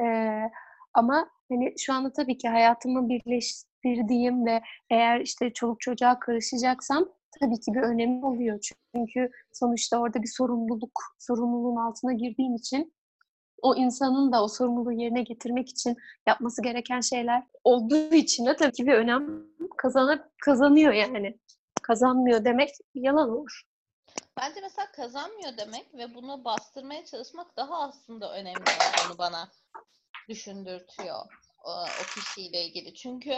Ee, 0.00 0.50
ama 0.94 1.28
hani 1.48 1.74
şu 1.78 1.92
anda 1.92 2.12
tabii 2.12 2.38
ki 2.38 2.48
hayatımı 2.48 3.08
birleştirdiğim 3.08 4.46
ve 4.46 4.62
eğer 4.90 5.20
işte 5.20 5.52
çoluk 5.52 5.80
çocuğa 5.80 6.18
karışacaksam 6.18 7.08
tabii 7.40 7.60
ki 7.60 7.74
bir 7.74 7.82
önemi 7.82 8.26
oluyor. 8.26 8.60
Çünkü 8.94 9.30
sonuçta 9.52 9.98
orada 9.98 10.22
bir 10.22 10.30
sorumluluk, 10.36 11.02
sorumluluğun 11.18 11.76
altına 11.76 12.12
girdiğim 12.12 12.54
için 12.54 12.94
o 13.62 13.74
insanın 13.76 14.32
da 14.32 14.44
o 14.44 14.48
sorumluluğu 14.48 14.92
yerine 14.92 15.22
getirmek 15.22 15.68
için 15.68 15.96
yapması 16.26 16.62
gereken 16.62 17.00
şeyler 17.00 17.42
olduğu 17.64 18.14
için 18.14 18.46
de 18.46 18.56
tabii 18.56 18.72
ki 18.72 18.86
bir 18.86 18.94
önem 18.94 19.46
kazanıp 19.76 20.24
kazanıyor 20.44 20.92
yani. 20.92 21.38
Kazanmıyor 21.82 22.44
demek 22.44 22.70
yalan 22.94 23.30
olur. 23.30 23.62
Bence 24.40 24.60
mesela 24.60 24.92
kazanmıyor 24.92 25.56
demek 25.56 25.94
ve 25.94 26.14
bunu 26.14 26.44
bastırmaya 26.44 27.04
çalışmak 27.04 27.56
daha 27.56 27.82
aslında 27.82 28.32
önemli 28.34 28.60
olduğunu 28.60 29.18
bana 29.18 29.48
düşündürtüyor 30.28 31.16
o, 31.64 31.70
o 31.70 32.14
kişiyle 32.14 32.64
ilgili. 32.64 32.94
Çünkü 32.94 33.30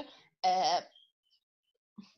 e, 0.45 0.51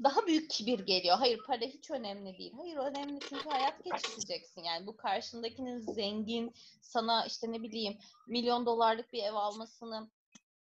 daha 0.02 0.26
büyük 0.26 0.50
kibir 0.50 0.78
geliyor. 0.78 1.16
Hayır 1.18 1.40
para 1.46 1.60
hiç 1.60 1.90
önemli 1.90 2.38
değil. 2.38 2.52
Hayır 2.56 2.76
önemli 2.76 3.20
çünkü 3.28 3.48
hayat 3.48 3.84
geçireceksin. 3.84 4.62
Yani 4.62 4.86
bu 4.86 4.96
karşındakinin 4.96 5.78
zengin 5.78 6.54
sana 6.80 7.26
işte 7.26 7.52
ne 7.52 7.62
bileyim 7.62 7.98
milyon 8.26 8.66
dolarlık 8.66 9.12
bir 9.12 9.22
ev 9.22 9.34
almasını 9.34 10.10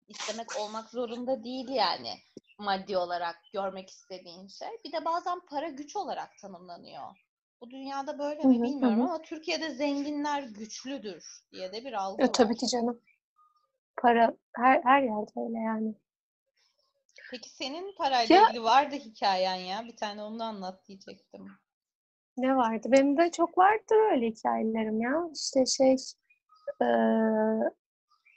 istemek 0.08 0.46
olmak 0.60 0.90
zorunda 0.90 1.44
değil 1.44 1.68
yani 1.68 2.14
maddi 2.58 2.96
olarak 2.96 3.36
görmek 3.52 3.90
istediğin 3.90 4.46
şey. 4.48 4.68
Bir 4.84 4.92
de 4.92 5.04
bazen 5.04 5.40
para 5.40 5.68
güç 5.68 5.96
olarak 5.96 6.38
tanımlanıyor. 6.38 7.02
Bu 7.60 7.70
dünyada 7.70 8.18
böyle 8.18 8.42
mi 8.42 8.62
bilmiyorum 8.62 9.02
ama 9.02 9.22
Türkiye'de 9.22 9.70
zenginler 9.70 10.42
güçlüdür 10.42 11.24
diye 11.52 11.72
de 11.72 11.84
bir 11.84 11.92
algı 11.92 12.22
e, 12.22 12.26
var. 12.26 12.32
Tabii 12.32 12.56
ki 12.56 12.66
canım. 12.66 13.00
Para 13.96 14.36
her 14.56 14.82
her 14.82 15.02
yerde 15.02 15.32
öyle 15.36 15.58
yani. 15.58 15.94
Peki 17.30 17.50
senin 17.50 17.94
parayla 17.98 18.36
Ya- 18.36 18.42
ilgili 18.48 18.62
vardı 18.62 18.94
hikayen 18.94 19.54
ya. 19.54 19.84
Bir 19.84 19.96
tane 19.96 20.22
onu 20.22 20.42
anlat 20.42 20.88
diyecektim. 20.88 21.46
Ne 22.36 22.56
vardı? 22.56 22.88
Benim 22.92 23.16
de 23.16 23.30
çok 23.30 23.58
vardır 23.58 24.12
öyle 24.12 24.26
hikayelerim 24.26 25.00
ya. 25.00 25.28
İşte 25.34 25.66
şey 25.66 25.96
eee, 26.80 27.70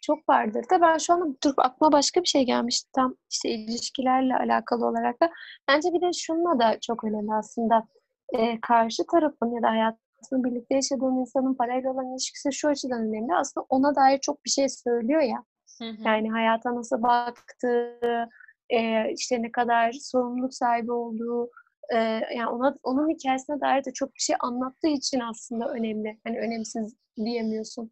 çok 0.02 0.30
vardır 0.30 0.66
da 0.72 0.82
ben 0.82 0.98
şu 0.98 1.14
anda 1.14 1.36
dur 1.44 1.54
aklıma 1.58 1.92
başka 1.92 2.22
bir 2.22 2.28
şey 2.28 2.44
gelmişti 2.46 2.90
tam 2.96 3.16
işte 3.32 3.50
ilişkilerle 3.50 4.36
alakalı 4.36 4.86
olarak 4.86 5.22
da. 5.22 5.30
Bence 5.68 5.90
bir 5.94 6.02
de 6.02 6.14
şununla 6.14 6.60
da 6.60 6.80
çok 6.80 7.04
önemli 7.04 7.34
aslında. 7.34 7.88
Eee, 8.34 8.60
karşı 8.62 9.04
tarafın 9.12 9.52
ya 9.56 9.62
da 9.64 9.68
hayatını 9.70 10.44
birlikte 10.44 10.76
yaşadığın 10.76 11.20
insanın 11.20 11.54
parayla 11.56 11.92
olan 11.92 12.12
ilişkisi 12.12 12.54
şu 12.54 12.68
açıdan 12.68 13.02
önemli. 13.02 13.36
Aslında 13.36 13.66
ona 13.70 13.96
dair 13.96 14.20
çok 14.20 14.46
bir 14.46 14.50
şey 14.50 14.70
söylüyor 14.70 15.22
ya. 15.22 15.44
Hı 15.82 15.90
hı. 15.90 16.02
Yani 16.06 16.32
hayata 16.32 16.76
nasıl 16.76 17.04
baktığı, 17.04 18.30
eee, 18.70 19.14
işte 19.18 19.42
ne 19.42 19.52
kadar 19.52 19.92
sorumluluk 19.92 20.54
sahibi 20.54 20.92
olduğu, 20.92 21.50
eee, 21.94 22.22
yani 22.38 22.48
ona 22.50 22.76
onun 22.84 23.10
hikâyesine 23.10 23.62
dair 23.62 23.86
de 23.86 23.94
çok 23.94 24.16
bir 24.16 24.22
şey 24.22 24.36
anlattığı 24.40 24.88
için 24.88 25.20
aslında 25.20 25.70
önemli. 25.74 26.20
Hani 26.26 26.40
önemsiz 26.40 26.96
diyemiyorsun. 27.26 27.92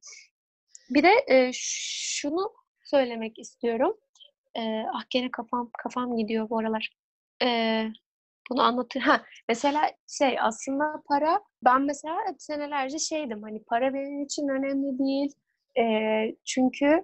Bir 0.89 1.03
de 1.03 1.11
eee, 1.29 1.51
şunu 1.53 2.53
söylemek 2.85 3.39
istiyorum. 3.39 3.97
Eee, 4.57 4.85
ah 4.95 5.03
gene 5.11 5.31
kafam 5.31 5.71
kafam 5.83 6.17
gidiyor 6.17 6.49
bu 6.51 6.59
aralar. 6.59 6.89
Eee, 7.43 7.93
bunu 8.51 8.63
anlatıyor. 8.63 9.05
Ha, 9.05 9.21
mesela 9.49 9.81
şey 10.07 10.37
aslında 10.41 10.85
para 11.09 11.41
ben 11.65 11.81
mesela 11.83 12.15
senelerce 12.39 12.99
şeydim 12.99 13.43
hani 13.43 13.63
para 13.63 13.93
benim 13.93 14.23
için 14.23 14.47
önemli 14.49 14.99
değil. 14.99 15.33
Eee, 15.77 16.35
çünkü 16.45 17.03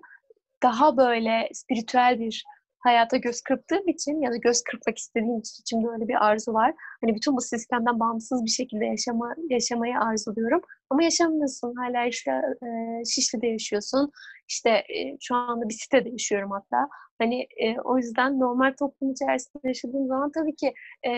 daha 0.63 0.97
böyle 0.97 1.49
spiritüel 1.53 2.19
bir 2.19 2.45
hayata 2.84 3.17
göz 3.17 3.41
kırptığım 3.41 3.88
için 3.88 4.22
ya 4.22 4.32
da 4.32 4.38
göz 4.38 4.62
kırpmak 4.63 4.98
istediğim 4.98 5.39
için 5.39 5.62
içimde 5.62 5.88
öyle 5.88 6.08
bir 6.08 6.26
arzu 6.28 6.54
var. 6.54 6.74
Hani 7.02 7.15
bütün 7.15 7.38
bu 7.38 7.41
sistemden 7.41 8.00
bağımsız 8.00 8.46
bir 8.46 8.50
şekilde 8.50 8.86
yaşama, 8.86 9.36
yaşamayı 9.50 10.00
arzuluyorum. 10.00 10.62
Ama 10.89 11.04
yaşamıyorsun. 11.04 11.76
Hala 11.76 12.06
işte 12.06 12.32
e, 12.32 12.67
Şişli'de 13.06 13.48
yaşıyorsun. 13.48 14.12
İşte 14.50 14.69
e, 14.69 15.17
şu 15.22 15.36
anda 15.36 15.69
bir 15.69 15.74
sitede 15.74 16.10
yaşıyorum 16.10 16.52
hatta. 16.52 16.89
Hani 17.19 17.48
e, 17.58 17.80
o 17.80 17.98
yüzden 17.98 18.39
normal 18.39 18.74
toplum 18.80 19.12
içerisinde 19.12 19.67
yaşadığım 19.67 20.08
zaman 20.08 20.32
tabii 20.32 20.56
ki 20.56 20.74
e, 21.08 21.12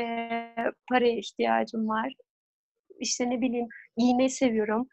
paraya 0.89 1.17
ihtiyacım 1.17 1.87
var. 1.87 2.13
İşte 2.99 3.29
ne 3.29 3.41
bileyim 3.41 3.67
giymeyi 3.97 4.29
seviyorum. 4.29 4.87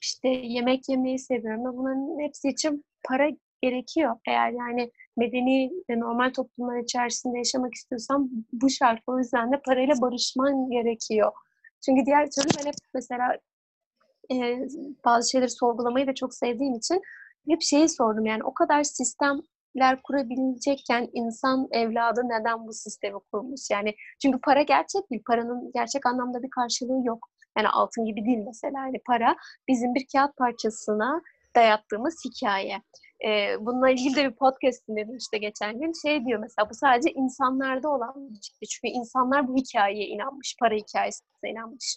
İşte 0.00 0.28
yemek 0.28 0.88
yemeyi 0.88 1.18
seviyorum. 1.18 1.64
Bunların 1.64 2.20
hepsi 2.26 2.48
için 2.48 2.84
para 3.08 3.30
gerekiyor. 3.62 4.16
Eğer 4.28 4.50
yani 4.50 4.90
medeni 5.16 5.70
ve 5.90 6.00
normal 6.00 6.32
toplumlar 6.32 6.78
içerisinde 6.78 7.38
yaşamak 7.38 7.74
istiyorsan 7.74 8.30
bu 8.52 8.70
şart. 8.70 9.00
O 9.06 9.18
yüzden 9.18 9.52
de 9.52 9.60
parayla 9.66 9.94
barışman 10.00 10.70
gerekiyor. 10.70 11.32
Çünkü 11.84 12.06
diğer 12.06 12.30
türlü 12.30 12.48
ben 12.58 12.66
hep 12.66 12.74
mesela 12.94 13.38
e, 14.32 14.58
bazı 15.04 15.30
şeyleri 15.30 15.50
sorgulamayı 15.50 16.06
da 16.06 16.14
çok 16.14 16.34
sevdiğim 16.34 16.74
için 16.74 17.00
hep 17.48 17.62
şeyi 17.62 17.88
sordum 17.88 18.26
yani 18.26 18.44
o 18.44 18.54
kadar 18.54 18.82
sistemler 18.82 20.02
kurabilecekken 20.04 21.08
insan 21.12 21.68
evladı 21.70 22.20
neden 22.24 22.66
bu 22.66 22.72
sistemi 22.72 23.18
kurmuş? 23.32 23.60
Yani 23.70 23.94
çünkü 24.22 24.40
para 24.40 24.62
gerçek 24.62 25.10
değil. 25.10 25.22
Paranın 25.26 25.70
gerçek 25.74 26.06
anlamda 26.06 26.42
bir 26.42 26.50
karşılığı 26.50 27.06
yok. 27.06 27.28
Yani 27.58 27.68
altın 27.68 28.04
gibi 28.04 28.24
değil 28.24 28.44
mesela. 28.46 28.78
Yani 28.86 29.00
para 29.06 29.36
bizim 29.68 29.94
bir 29.94 30.06
kağıt 30.12 30.36
parçasına 30.36 31.22
dayattığımız 31.56 32.24
hikaye. 32.24 32.82
Ee, 33.26 33.56
bununla 33.60 33.90
ilgili 33.90 34.16
de 34.16 34.30
bir 34.30 34.36
podcast 34.36 34.88
dinledim 34.88 35.16
işte 35.16 35.38
geçen 35.38 35.80
gün. 35.80 35.92
Şey 36.02 36.26
diyor 36.26 36.40
mesela 36.40 36.70
bu 36.70 36.74
sadece 36.74 37.10
insanlarda 37.10 37.88
olan 37.88 38.14
bir 38.16 38.40
şey. 38.42 38.68
Çünkü 38.68 38.88
insanlar 38.88 39.48
bu 39.48 39.56
hikayeye 39.56 40.06
inanmış. 40.06 40.56
Para 40.60 40.74
hikayesine 40.74 41.50
inanmış. 41.50 41.96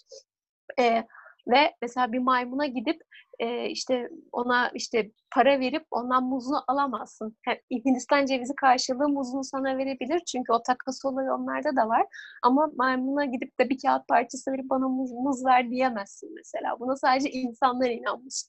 Ee, 0.79 1.03
ve 1.47 1.73
mesela 1.81 2.11
bir 2.11 2.19
maymuna 2.19 2.65
gidip 2.65 3.01
e, 3.39 3.69
işte 3.69 4.09
ona 4.31 4.69
işte 4.69 5.11
para 5.35 5.59
verip 5.59 5.85
ondan 5.91 6.23
muzunu 6.23 6.63
alamazsın. 6.67 7.37
Hem 7.41 7.57
Hindistan 7.71 8.25
cevizi 8.25 8.55
karşılığı 8.55 9.09
muzunu 9.09 9.43
sana 9.43 9.77
verebilir. 9.77 10.19
Çünkü 10.27 10.53
o 10.53 10.63
takas 10.63 11.05
olayı 11.05 11.31
onlarda 11.31 11.75
da 11.75 11.89
var. 11.89 12.05
Ama 12.43 12.71
maymuna 12.75 13.25
gidip 13.25 13.59
de 13.59 13.69
bir 13.69 13.79
kağıt 13.81 14.07
parçası 14.07 14.51
verip 14.51 14.69
bana 14.69 14.87
muz, 14.87 15.11
muz 15.11 15.45
ver 15.45 15.69
diyemezsin 15.69 16.35
mesela. 16.35 16.79
Buna 16.79 16.95
sadece 16.95 17.29
insanlar 17.29 17.89
inanmış. 17.89 18.43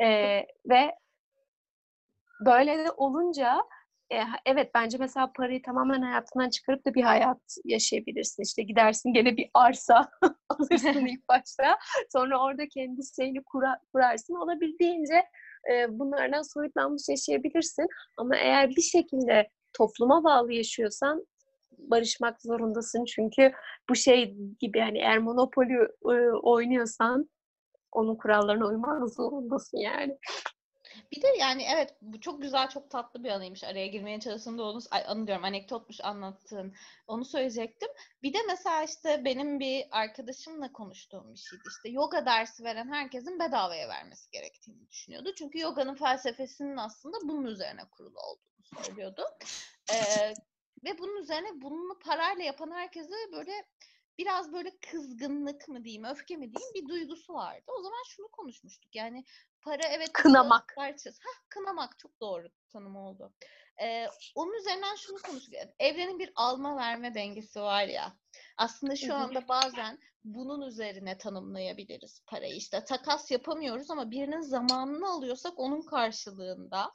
Eee, 0.00 0.46
ve 0.68 0.94
böyle 2.40 2.78
de 2.78 2.90
olunca 2.90 3.56
e, 4.12 4.16
evet 4.46 4.70
bence 4.74 4.98
mesela 4.98 5.32
parayı 5.32 5.62
tamamen 5.62 6.02
hayatından 6.02 6.50
çıkarıp 6.50 6.86
da 6.86 6.94
bir 6.94 7.02
hayat 7.02 7.56
yaşayabilirsin. 7.64 8.42
İşte 8.42 8.62
gidersin 8.62 9.12
gene 9.12 9.36
bir 9.36 9.50
arsa 9.54 10.10
alırsın 10.48 11.06
ilk 11.06 11.28
başta. 11.28 11.78
Sonra 12.12 12.42
orada 12.42 12.68
kendi 12.68 13.00
şeyini 13.16 13.42
kura, 13.42 13.78
kurarsın. 13.92 14.34
Olabildiğince 14.34 15.24
e, 15.72 15.98
bunlardan 15.98 16.42
soyutlanmış 16.42 17.08
yaşayabilirsin. 17.08 17.86
Ama 18.16 18.36
eğer 18.36 18.68
bir 18.68 18.82
şekilde 18.82 19.50
topluma 19.72 20.24
bağlı 20.24 20.52
yaşıyorsan 20.52 21.26
barışmak 21.78 22.42
zorundasın. 22.42 23.04
Çünkü 23.04 23.52
bu 23.90 23.94
şey 23.94 24.34
gibi 24.60 24.80
hani 24.80 24.98
eğer 24.98 25.18
Monopoly 25.18 25.74
e, 26.04 26.30
oynuyorsan 26.42 27.30
onun 27.92 28.16
kurallarına 28.16 28.66
uymak 28.66 29.08
zorundasın 29.14 29.78
yani. 29.78 30.18
Bir 31.12 31.22
de 31.22 31.26
yani 31.38 31.66
evet 31.74 31.94
bu 32.02 32.20
çok 32.20 32.42
güzel 32.42 32.68
çok 32.68 32.90
tatlı 32.90 33.24
bir 33.24 33.30
anıymış. 33.30 33.64
Araya 33.64 33.86
girmeye 33.86 34.20
çalıştığımda 34.20 34.64
onu 34.64 34.80
ay, 34.90 35.04
anı 35.06 35.26
diyorum 35.26 35.44
anekdotmuş 35.44 36.00
anlattığın. 36.00 36.74
Onu 37.06 37.24
söyleyecektim. 37.24 37.88
Bir 38.22 38.32
de 38.32 38.38
mesela 38.48 38.82
işte 38.82 39.24
benim 39.24 39.60
bir 39.60 39.86
arkadaşımla 39.90 40.72
konuştuğum 40.72 41.34
bir 41.34 41.38
şeydi. 41.38 41.62
İşte 41.68 41.88
yoga 41.88 42.26
dersi 42.26 42.64
veren 42.64 42.92
herkesin 42.92 43.40
bedavaya 43.40 43.88
vermesi 43.88 44.30
gerektiğini 44.30 44.88
düşünüyordu. 44.88 45.34
Çünkü 45.38 45.58
yoganın 45.58 45.94
felsefesinin 45.94 46.76
aslında 46.76 47.16
bunun 47.22 47.46
üzerine 47.46 47.82
kurulu 47.90 48.20
olduğunu 48.20 48.84
söylüyordu. 48.84 49.22
Ee, 49.92 50.34
ve 50.84 50.98
bunun 50.98 51.22
üzerine 51.22 51.48
bunu 51.62 51.98
parayla 51.98 52.44
yapan 52.44 52.70
herkese 52.70 53.14
böyle 53.32 53.52
biraz 54.18 54.52
böyle 54.52 54.70
kızgınlık 54.90 55.68
mı 55.68 55.84
diyeyim, 55.84 56.04
öfke 56.04 56.36
mi 56.36 56.52
diyeyim 56.52 56.74
bir 56.74 56.88
duygusu 56.88 57.34
vardı. 57.34 57.64
O 57.78 57.82
zaman 57.82 58.02
şunu 58.08 58.28
konuşmuştuk. 58.28 58.94
Yani 58.94 59.24
para 59.62 59.82
evet 59.88 60.12
Kınamak. 60.12 60.72
parçası. 60.76 61.20
Hah, 61.22 61.48
kınamak 61.48 61.98
çok 61.98 62.20
doğru 62.20 62.48
tanım 62.68 62.96
oldu. 62.96 63.32
Ee, 63.82 64.06
onun 64.34 64.58
üzerinden 64.60 64.94
şunu 64.94 65.18
konuştuk. 65.18 65.54
Evrenin 65.78 66.18
bir 66.18 66.32
alma 66.36 66.76
verme 66.76 67.14
dengesi 67.14 67.60
var 67.60 67.84
ya. 67.84 68.16
Aslında 68.56 68.96
şu 68.96 69.14
anda 69.14 69.48
bazen 69.48 69.98
bunun 70.24 70.66
üzerine 70.66 71.18
tanımlayabiliriz 71.18 72.22
parayı. 72.26 72.54
İşte 72.54 72.84
takas 72.84 73.30
yapamıyoruz 73.30 73.90
ama 73.90 74.10
birinin 74.10 74.40
zamanını 74.40 75.10
alıyorsak 75.10 75.52
onun 75.56 75.82
karşılığında 75.82 76.92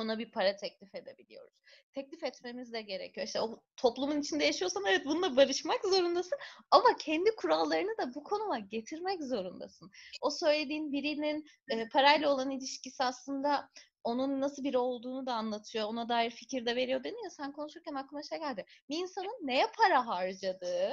ona 0.00 0.18
bir 0.18 0.30
para 0.30 0.56
teklif 0.56 0.94
edebiliyoruz. 0.94 1.54
Teklif 1.92 2.24
etmemiz 2.24 2.72
de 2.72 2.82
gerekiyor. 2.82 3.26
İşte 3.26 3.40
o 3.40 3.62
toplumun 3.76 4.20
içinde 4.20 4.44
yaşıyorsan 4.44 4.84
evet 4.86 5.04
bununla 5.04 5.36
barışmak 5.36 5.84
zorundasın 5.84 6.38
ama 6.70 6.96
kendi 6.96 7.36
kurallarını 7.36 7.98
da 7.98 8.14
bu 8.14 8.24
konuma 8.24 8.58
getirmek 8.58 9.22
zorundasın. 9.22 9.90
O 10.22 10.30
söylediğin 10.30 10.92
birinin 10.92 11.44
e, 11.68 11.88
parayla 11.88 12.34
olan 12.34 12.50
ilişkisi 12.50 13.04
aslında 13.04 13.70
onun 14.04 14.40
nasıl 14.40 14.64
biri 14.64 14.78
olduğunu 14.78 15.26
da 15.26 15.34
anlatıyor. 15.34 15.88
Ona 15.88 16.08
dair 16.08 16.30
fikir 16.30 16.66
de 16.66 16.76
veriyor 16.76 17.04
dedin 17.04 17.24
ya 17.24 17.30
sen 17.30 17.52
konuşurken 17.52 17.94
aklıma 17.94 18.22
şey 18.22 18.38
geldi. 18.38 18.64
Bir 18.88 18.98
insanın 18.98 19.38
neye 19.42 19.66
para 19.78 20.06
harcadığı, 20.06 20.92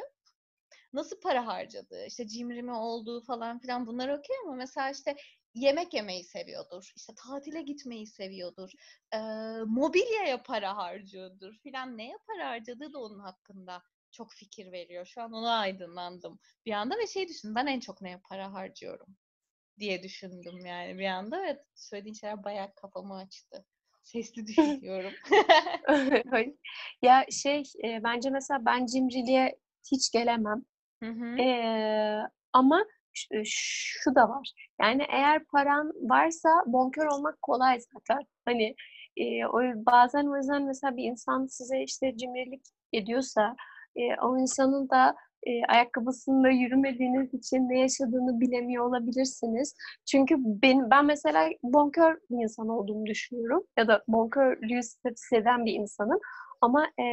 nasıl 0.93 1.19
para 1.19 1.47
harcadığı, 1.47 2.05
işte 2.05 2.27
cimri 2.27 2.63
mi 2.63 2.73
olduğu 2.73 3.21
falan 3.21 3.59
filan 3.59 3.87
bunlar 3.87 4.09
okey 4.09 4.35
ama 4.45 4.53
mesela 4.53 4.89
işte 4.89 5.15
yemek 5.53 5.93
yemeyi 5.93 6.23
seviyordur, 6.23 6.91
işte 6.95 7.13
tatile 7.15 7.61
gitmeyi 7.61 8.07
seviyordur, 8.07 8.71
eee, 9.13 9.19
mobilyaya 9.65 10.43
para 10.43 10.77
harcıyordur 10.77 11.53
filan 11.63 11.97
neye 11.97 12.17
para 12.27 12.49
harcadığı 12.49 12.93
da 12.93 12.99
onun 12.99 13.19
hakkında 13.19 13.83
çok 14.11 14.33
fikir 14.33 14.71
veriyor. 14.71 15.05
Şu 15.05 15.21
an 15.21 15.33
ona 15.33 15.57
aydınlandım 15.57 16.39
bir 16.65 16.71
anda 16.71 16.95
ve 16.97 17.07
şey 17.07 17.27
düşündüm 17.27 17.55
ben 17.55 17.67
en 17.67 17.79
çok 17.79 18.01
neye 18.01 18.17
para 18.29 18.53
harcıyorum 18.53 19.17
diye 19.79 20.03
düşündüm 20.03 20.65
yani 20.65 20.99
bir 20.99 21.05
anda 21.05 21.43
ve 21.43 21.63
söylediğin 21.75 22.13
şeyler 22.13 22.43
bayağı 22.43 22.73
kafamı 22.75 23.15
açtı. 23.15 23.65
Sesli 24.03 24.47
düşünüyorum. 24.47 25.13
ya 27.01 27.25
şey 27.31 27.63
e, 27.83 28.03
bence 28.03 28.29
mesela 28.29 28.65
ben 28.65 28.85
cimriliğe 28.85 29.59
hiç 29.91 30.11
gelemem. 30.11 30.65
Hı 31.03 31.09
hı. 31.09 31.37
Ee, 31.41 32.21
ama 32.53 32.85
şu 33.45 34.15
da 34.15 34.29
var. 34.29 34.51
Yani 34.81 35.05
eğer 35.09 35.43
paran 35.45 35.91
varsa 36.01 36.49
bonkör 36.65 37.05
olmak 37.05 37.41
kolay 37.41 37.79
zaten. 37.93 38.23
Hani 38.45 38.75
e, 39.17 39.45
o 39.45 39.59
bazen 39.85 40.25
o 40.25 40.65
mesela 40.65 40.97
bir 40.97 41.03
insan 41.03 41.45
size 41.45 41.83
işte 41.83 42.17
cimrilik 42.17 42.61
ediyorsa 42.93 43.55
e, 43.95 44.01
o 44.21 44.37
insanın 44.37 44.89
da 44.89 45.15
e, 45.43 45.65
ayakkabısında 45.67 46.49
yürümediğiniz 46.49 47.33
için 47.33 47.69
ne 47.69 47.79
yaşadığını 47.79 48.39
bilemiyor 48.39 48.85
olabilirsiniz. 48.85 49.75
Çünkü 50.05 50.35
ben, 50.39 50.89
ben 50.89 51.05
mesela 51.05 51.49
bonkör 51.63 52.17
bir 52.29 52.43
insan 52.43 52.69
olduğumu 52.69 53.05
düşünüyorum 53.05 53.63
ya 53.77 53.87
da 53.87 54.03
bonkörlüğü 54.07 54.79
seven 55.15 55.65
bir 55.65 55.73
insanım. 55.73 56.19
Ama 56.61 56.85
e, 56.85 57.03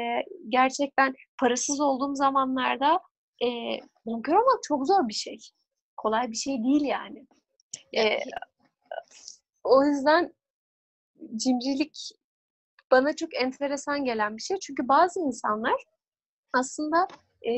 gerçekten 0.49 1.15
parasız 1.41 1.81
olduğum 1.81 2.15
zamanlarda 2.15 3.01
e, 3.43 3.49
bonkör 4.07 4.33
olmak 4.33 4.63
çok 4.69 4.87
zor 4.87 5.09
bir 5.09 5.15
şey. 5.15 5.39
Kolay 6.05 6.31
bir 6.31 6.37
şey 6.37 6.65
değil 6.65 6.83
yani. 6.85 7.27
Ya, 7.93 8.03
E, 8.05 8.19
o 9.65 9.85
yüzden 9.85 10.35
cimrilik 11.37 12.11
bana 12.91 13.17
çok 13.17 13.35
enteresan 13.35 14.05
gelen 14.05 14.37
bir 14.37 14.43
şey. 14.43 14.59
Çünkü 14.59 14.89
bazı 14.89 15.21
insanlar 15.21 15.85
aslında 16.53 17.09
e, 17.49 17.53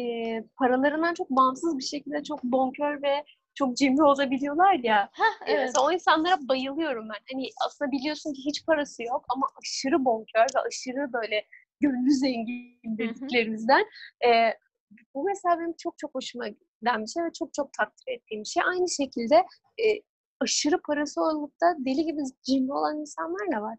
paralarından 0.59 1.15
çok 1.15 1.31
bağımsız 1.31 1.79
bir 1.79 1.83
şekilde 1.85 2.23
çok 2.23 2.45
bonkör 2.45 3.03
ve 3.03 3.25
çok 3.55 3.77
cimri 3.77 4.03
olabiliyorlar 4.03 4.75
ya. 4.83 5.09
Hah, 5.13 5.47
E, 5.49 5.53
evet. 5.53 5.61
Mesela 5.67 5.87
o 5.87 5.93
insanlara 5.93 6.37
bayılıyorum 6.49 7.09
ben. 7.09 7.19
Hani 7.33 7.49
aslında 7.67 7.91
biliyorsun 7.93 8.33
ki 8.33 8.41
hiç 8.47 8.67
parası 8.67 9.03
yok 9.03 9.25
ama 9.29 9.47
aşırı 9.63 10.05
bonkör 10.05 10.47
ve 10.57 10.61
aşırı 10.69 11.13
böyle 11.13 11.47
gönlü 11.81 12.11
zengin 12.11 12.81
dediklerimizden. 12.85 13.85
E, 14.27 14.31
bu 15.15 15.25
mesela 15.25 15.59
benim 15.59 15.73
çok 15.77 15.99
çok 15.99 16.15
hoşuma 16.15 16.45
giden 16.81 17.03
bir 17.03 17.07
şey 17.07 17.25
ve 17.25 17.33
çok 17.39 17.55
çok 17.55 17.73
takdir 17.73 18.13
ettiğim 18.13 18.41
bir 18.43 18.49
şey. 18.49 18.63
Aynı 18.63 18.91
şekilde 18.91 19.37
e, 19.85 19.87
aşırı 20.41 20.83
parası 20.83 21.21
olup 21.23 21.53
da 21.63 21.67
deli 21.79 22.05
gibi 22.05 22.21
cimri 22.43 22.73
olan 22.73 23.01
insanlar 23.01 23.53
da 23.57 23.63
var. 23.63 23.79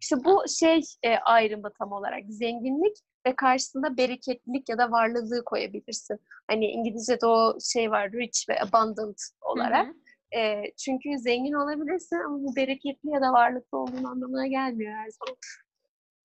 İşte 0.00 0.16
bu 0.24 0.44
şey 0.58 0.80
e, 1.02 1.16
ayrımı 1.16 1.72
tam 1.78 1.92
olarak 1.92 2.22
zenginlik 2.28 2.96
ve 3.26 3.36
karşısında 3.36 3.96
bereketlilik 3.96 4.68
ya 4.68 4.78
da 4.78 4.90
varlılığı 4.90 5.44
koyabilirsin. 5.44 6.20
Hani 6.48 6.66
İngilizce'de 6.66 7.26
o 7.26 7.58
şey 7.72 7.90
var 7.90 8.12
rich 8.12 8.48
ve 8.48 8.60
abundant 8.60 9.20
Hı 9.40 9.52
olarak. 9.52 9.86
hı. 9.86 10.38
E, 10.38 10.62
çünkü 10.76 11.18
zengin 11.18 11.52
olabilirsin 11.52 12.16
ama 12.26 12.38
bu 12.38 12.56
bereketli 12.56 13.10
ya 13.10 13.20
da 13.20 13.32
varlıklı 13.32 13.78
olduğun 13.78 14.04
anlamına 14.04 14.46
gelmiyor 14.46 14.92
her 14.92 15.08
zaman. 15.10 15.36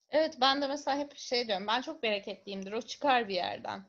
Evet 0.10 0.38
ben 0.42 0.62
de 0.62 0.68
mesela 0.68 0.98
hep 0.98 1.16
şey 1.16 1.48
diyorum 1.48 1.68
ben 1.68 1.82
çok 1.82 2.04
bereketliyimdir 2.04 2.72
o 2.72 2.82
çıkar 2.82 3.28
bir 3.28 3.36
yerden 3.36 3.82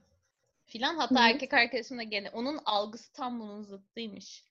filan 0.70 0.96
hatta 0.96 1.20
Hı 1.20 1.24
erkek 1.30 1.54
arkadaşım 1.54 1.98
da 1.98 2.02
gene 2.02 2.30
onun 2.30 2.61
algısı 2.64 3.12
tam 3.12 3.40
bunun 3.40 3.62
zıttıymış 3.62 4.44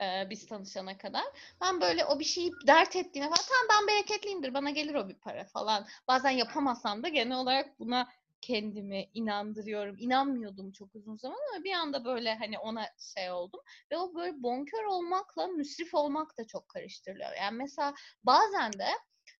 eee, 0.00 0.26
biz 0.30 0.46
tanışana 0.46 0.98
kadar. 0.98 1.24
Ben 1.60 1.80
böyle 1.80 2.04
o 2.04 2.18
bir 2.20 2.24
şeyi 2.24 2.52
dert 2.66 2.96
ettiğine 2.96 3.26
falan 3.28 3.38
tamam 3.48 3.66
ben 3.70 3.94
bereketliyimdir 3.94 4.54
bana 4.54 4.70
gelir 4.70 4.94
o 4.94 5.08
bir 5.08 5.14
para 5.14 5.44
falan. 5.44 5.86
Bazen 6.08 6.30
yapamasam 6.30 7.02
da 7.02 7.08
genel 7.08 7.38
olarak 7.38 7.78
buna 7.80 8.08
kendimi 8.40 9.10
inandırıyorum. 9.14 9.96
İnanmıyordum 9.98 10.72
çok 10.72 10.94
uzun 10.94 11.16
zaman 11.16 11.38
ama 11.54 11.64
bir 11.64 11.72
anda 11.72 12.04
böyle 12.04 12.34
hani 12.34 12.58
ona 12.58 12.86
şey 13.14 13.30
oldum. 13.30 13.60
Ve 13.92 13.96
o 13.98 14.14
böyle 14.14 14.42
bonkör 14.42 14.84
olmakla 14.84 15.46
müsrif 15.46 15.94
olmak 15.94 16.38
da 16.38 16.46
çok 16.46 16.68
karıştırılıyor. 16.68 17.30
Yani 17.40 17.56
mesela 17.56 17.94
bazen 18.24 18.78
de 18.78 18.88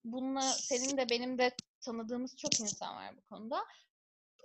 bununla 0.04 0.58
senin 0.60 0.96
de 0.96 1.10
benim 1.10 1.38
de 1.38 1.56
tanıdığımız 1.80 2.36
çok 2.36 2.60
insan 2.60 2.96
var 2.96 3.16
bu 3.16 3.22
konuda. 3.22 3.64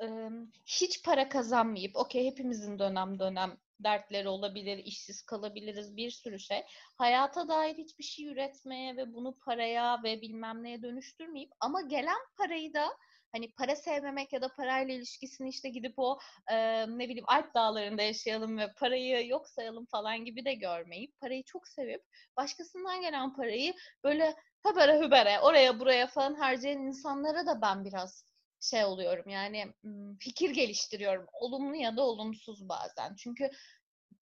Eee, 0.02 0.30
hiç 0.66 1.04
para 1.04 1.30
kazanmayıp, 1.30 1.96
okey 1.96 2.26
hepimizin 2.26 2.80
dönem 2.80 3.20
dönem 3.20 3.58
dertleri 3.80 4.28
olabilir, 4.30 4.78
işsiz 4.78 5.22
kalabiliriz, 5.22 5.96
bir 5.96 6.12
sürü 6.12 6.40
şey. 6.40 6.64
Hayata 6.98 7.48
dair 7.48 7.76
hiçbir 7.76 8.04
şey 8.04 8.26
üretmeye 8.26 8.98
ve 8.98 9.14
bunu 9.14 9.38
paraya 9.46 10.04
ve 10.04 10.22
bilmem 10.22 10.64
neye 10.64 10.82
dönüştürmeyip 10.82 11.50
ama 11.60 11.82
gelen 11.82 12.18
parayı 12.38 12.74
da 12.74 12.88
hani 13.32 13.52
para 13.58 13.76
sevmemek 13.76 14.34
ya 14.34 14.42
da 14.42 14.48
parayla 14.58 14.94
ilişkisini 14.96 15.50
işte 15.50 15.70
gidip 15.70 15.94
o 15.98 16.18
eee, 16.52 16.86
ne 16.90 17.06
bileyim 17.06 17.26
Alp 17.28 17.54
dağlarında 17.56 18.02
yaşayalım 18.02 18.58
ve 18.58 18.74
parayı 18.80 19.28
yok 19.28 19.50
sayalım 19.50 19.86
falan 19.92 20.26
gibi 20.26 20.46
de 20.46 20.54
görmeyip 20.54 21.20
parayı 21.20 21.44
çok 21.44 21.68
sevip 21.68 22.02
başkasından 22.38 23.02
gelen 23.02 23.34
parayı 23.34 23.74
böyle 24.04 24.36
habere 24.64 25.00
hübere 25.06 25.40
oraya 25.40 25.80
buraya 25.80 26.08
falan 26.08 26.34
harcayan 26.36 26.80
insanlara 26.82 27.46
da 27.46 27.62
ben 27.62 27.86
biraz 27.86 28.33
şey 28.70 28.86
oluyorum 28.86 29.30
yani 29.30 29.74
fikir 30.20 30.50
geliştiriyorum. 30.50 31.26
Olumlu 31.34 31.76
ya 31.76 31.98
da 31.98 32.02
olumsuz 32.04 32.70
bazen. 32.70 33.16
Çünkü 33.16 33.50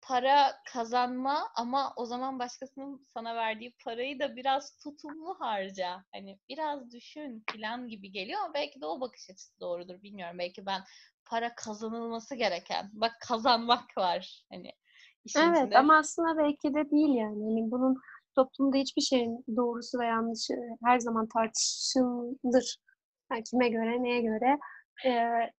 para 0.02 0.52
kazanma 0.72 1.50
ama 1.56 1.92
o 1.96 2.06
zaman 2.06 2.38
başkasının 2.38 3.06
sana 3.14 3.34
verdiği 3.34 3.74
parayı 3.84 4.18
da 4.18 4.36
biraz 4.36 4.78
tutumlu 4.78 5.36
harca. 5.40 6.04
Hani 6.12 6.38
biraz 6.48 6.90
düşün 6.92 7.44
falan 7.52 7.88
gibi 7.88 8.12
geliyor 8.12 8.40
ama 8.44 8.54
belki 8.54 8.80
de 8.80 8.86
o 8.86 9.00
bakış 9.00 9.30
açısı 9.30 9.60
doğrudur 9.60 10.02
bilmiyorum. 10.02 10.38
Belki 10.38 10.66
ben 10.66 10.82
para 11.24 11.54
kazanılması 11.54 12.34
gereken, 12.34 12.90
bak 12.92 13.12
kazanmak 13.28 13.98
var 13.98 14.44
hani 14.52 14.72
işin 15.24 15.40
Evet 15.42 15.54
içinde. 15.54 15.76
ama 15.76 15.98
aslında 15.98 16.38
belki 16.38 16.74
de 16.74 16.90
değil 16.90 17.14
yani. 17.14 17.44
Hani 17.44 17.70
bunun 17.70 17.96
toplumda 18.34 18.76
hiçbir 18.76 19.02
şeyin 19.02 19.44
doğrusu 19.56 19.98
ve 19.98 20.06
yanlışı 20.06 20.54
her 20.84 20.98
zaman 20.98 21.28
tartışılır. 21.28 22.76
Yani 23.32 23.44
kime 23.44 23.68
göre, 23.68 24.02
neye 24.02 24.20
göre. 24.20 24.58
Ee, 25.06 25.50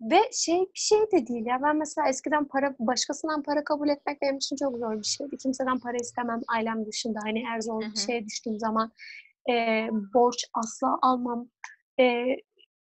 ve 0.00 0.20
şey 0.32 0.60
bir 0.60 0.70
şey 0.74 0.98
de 0.98 1.26
değil 1.26 1.46
ya. 1.46 1.62
Ben 1.62 1.76
mesela 1.76 2.08
eskiden 2.08 2.44
para 2.44 2.74
başkasından 2.78 3.42
para 3.42 3.64
kabul 3.64 3.88
etmek 3.88 4.22
benim 4.22 4.36
için 4.36 4.56
çok 4.56 4.78
zor 4.78 4.98
bir 4.98 5.04
şeydi. 5.04 5.36
Kimseden 5.36 5.78
para 5.78 5.96
istemem 5.96 6.40
ailem 6.48 6.86
dışında. 6.86 7.18
Hani 7.22 7.38
eğer 7.38 7.60
zor 7.60 7.80
bir 7.80 8.00
şeye 8.00 8.24
düştüğüm 8.24 8.58
zaman 8.58 8.92
e, 9.50 9.86
borç 10.14 10.44
asla 10.54 10.98
almam. 11.02 11.48
E, 12.00 12.24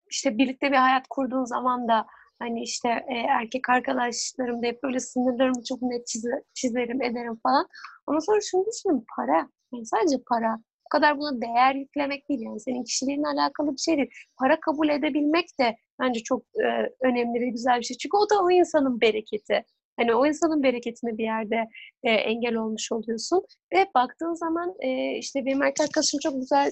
işte 0.10 0.38
birlikte 0.38 0.72
bir 0.72 0.78
hayat 0.78 1.08
kurduğun 1.10 1.46
zaman 1.46 1.88
da 1.88 2.06
hani 2.40 2.64
işte 2.64 2.90
e, 2.90 3.14
erkek 3.14 3.70
arkadaşlarım 3.70 4.64
da 4.64 4.68
hep 4.68 4.84
böyle 4.84 5.00
sınırlarımı 5.00 5.64
çok 5.64 5.82
net 5.82 6.08
çizer, 6.08 6.42
çizerim, 6.54 7.02
ederim 7.02 7.40
falan. 7.44 7.68
Ondan 8.08 8.20
sonra 8.20 8.40
şunu 8.42 8.66
düşündüm, 8.66 9.06
para. 9.16 9.50
Yani 9.74 9.86
sadece 9.86 10.18
para. 10.30 10.60
Bu 10.86 10.90
kadar 10.90 11.18
buna 11.18 11.42
değer 11.42 11.76
yüklemek 11.76 12.30
değil 12.30 12.42
yani 12.42 12.60
senin 12.60 12.84
kişiliğinle 12.84 13.28
alakalı 13.28 13.72
bir 13.72 13.78
şey 13.78 13.98
değil. 13.98 14.10
Para 14.38 14.60
kabul 14.60 14.90
edebilmek 14.90 15.60
de 15.60 15.78
bence 16.00 16.20
çok 16.24 16.42
e, 16.42 16.68
önemli 17.02 17.42
ve 17.42 17.50
güzel 17.50 17.80
bir 17.80 17.84
şey. 17.84 17.98
Çünkü 17.98 18.18
o 18.18 18.30
da 18.30 18.44
o 18.44 18.52
insanın 18.52 19.02
bereketi. 19.02 19.66
Hani 19.98 20.16
o 20.16 20.26
insanın 20.26 20.64
bereketine 20.64 21.18
bir 21.18 21.24
yerde 21.24 21.68
e, 22.04 22.12
engel 22.12 22.56
olmuş 22.56 22.92
oluyorsun. 22.92 23.46
Ve 23.74 23.88
baktığın 23.96 24.34
zaman 24.34 24.76
e, 24.80 25.18
işte 25.18 25.46
benim 25.46 25.62
arkadaşım 25.62 26.20
çok 26.20 26.34
güzel 26.42 26.72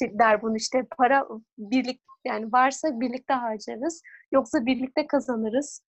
der 0.00 0.42
bunu 0.42 0.56
işte 0.56 0.86
para 0.98 1.28
birlik 1.58 2.00
yani 2.24 2.52
varsa 2.52 3.00
birlikte 3.00 3.34
harcarız 3.34 4.02
yoksa 4.32 4.66
birlikte 4.66 5.06
kazanırız. 5.06 5.82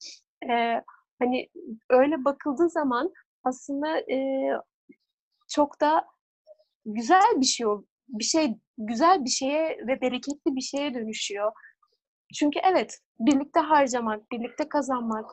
E, 0.50 0.82
hani 1.20 1.50
öyle 1.90 2.26
bakıldığı 2.26 2.70
zaman 2.70 3.14
aslında 3.44 4.00
e, 4.00 4.50
çok 5.50 5.82
da 5.82 6.06
güzel 6.86 7.34
bir 7.42 7.46
şey. 7.46 7.68
Bir 8.08 8.24
şey 8.24 8.58
güzel 8.78 9.26
bir 9.26 9.30
şeye 9.30 9.78
ve 9.88 10.02
bereketli 10.02 10.56
bir 10.56 10.62
şeye 10.62 10.94
dönüşüyor. 10.94 11.52
Çünkü 12.34 12.60
evet 12.72 13.00
birlikte 13.20 13.60
harcamak, 13.60 14.32
birlikte 14.32 14.70
kazanmak 14.70 15.30